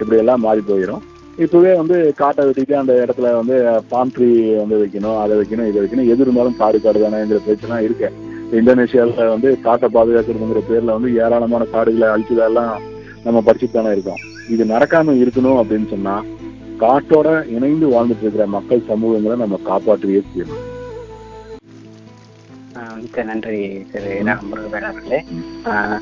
[0.00, 1.02] இப்படி எல்லாம் மாறி போயிடும்
[1.38, 6.08] இப்பவே வந்து காட்டை வெட்டிட்டு அந்த இடத்துல வந்து பாம் ட்ரீ வந்து வைக்கணும் அதை வைக்கணும் இதை வைக்கணும்.
[6.08, 8.12] எது இருந்தாலும் காடு காடு தானேங்கிற பிரச்சனை இருக்கு.
[8.52, 12.72] இந்தோனேஷியால வந்து காட்டை பாதுகாக்கிறதுங்கிற பேர்ல வந்து ஏராளமான காடுகளை அழிச்சதெல்லாம்
[13.24, 14.18] நம்ம படிச்சுட்டு தானே இருக்கோம்.
[14.48, 16.24] இது நடக்காம இருக்கணும் அப்படின்னு சொன்னா
[16.80, 20.68] காட்டோட இணைந்து வாழ்ந்துட்டு இருக்கிற மக்கள் சமூகங்களை நம்ம காப்பாற்றியே தீரணும்
[22.74, 24.38] ஆஹ் மிக்க நன்றி திரு இரா
[24.70, 25.24] அவர்களே.
[25.64, 25.98] ஆஹ்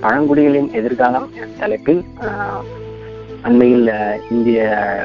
[0.00, 2.79] பழங்குடிகளின் எதிர்காலம் தலைப்பில் ஆஹ்
[3.42, 3.90] அண்மையில்
[4.30, 4.62] இந்திய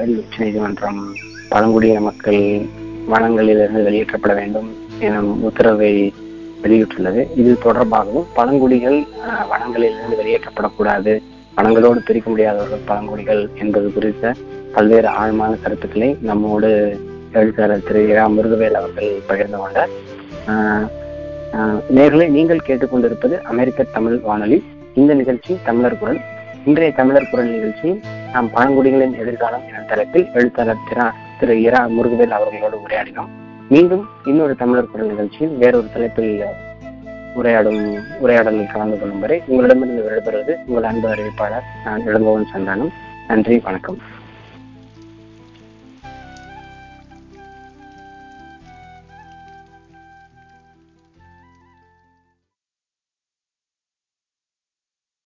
[0.08, 1.14] உச்ச நீதிமன்றம்
[1.50, 2.62] பழங்குடியின மக்கள்
[3.12, 6.14] வனங்களிலிருந்து வெளியேற்றப்பட வேண்டும் எனும் உத்தரவை
[6.64, 7.28] வெளியிட்டுள்ளது.
[7.36, 9.04] இது தொடர்பாகவும் பழங்குடிகள்
[9.52, 11.22] வனங்களிலிருந்து வெளியேற்றப்படக்கூடாது
[11.58, 14.34] வனங்களோடு பிரிக்க முடியாதவர்கள் பழங்குடிகள் என்பது குறித்த
[14.74, 17.00] பல்வேறு ஆழமான கருத்துக்களை நம்மோடு
[17.32, 19.90] எழுத்தாளர் திரு இரா முருகவேல் அவர்கள் பகிர்ந்து கொண்டார்.
[20.48, 20.88] ஆஹ்
[21.54, 24.64] ஆஹ் நீங்கள் கேட்டுக்கொண்டிருப்பது அமெரிக்க தமிழ் வானொலி.
[24.94, 26.20] இந்த நிகழ்ச்சி தமிழர் குரல்.
[26.66, 28.02] இன்றைய தமிழர் குரல் நிகழ்ச்சியில்
[28.36, 33.30] நாம் பழங்குடிகளின் எதிர்காலம் என தலைப்பில் எழுத்தாளர் திரா திரு இரா முருகவேல் அவர்களோடு உரையாடினோம்.
[33.70, 36.44] மீண்டும் இன்னொரு தமிழர் குரல் நிகழ்ச்சியில் வேறொரு தலைப்பில்
[37.36, 37.80] உரையாடும்
[38.20, 42.92] உரையாடலில் கலந்து கொள்ளும் வரை உங்களிடமிருந்து விடைபெறுவது உங்கள் அன்பு அறிவிப்பாளர் நான் இளங்கோவன் சந்தானம்.
[43.28, 43.98] நன்றி வணக்கம்.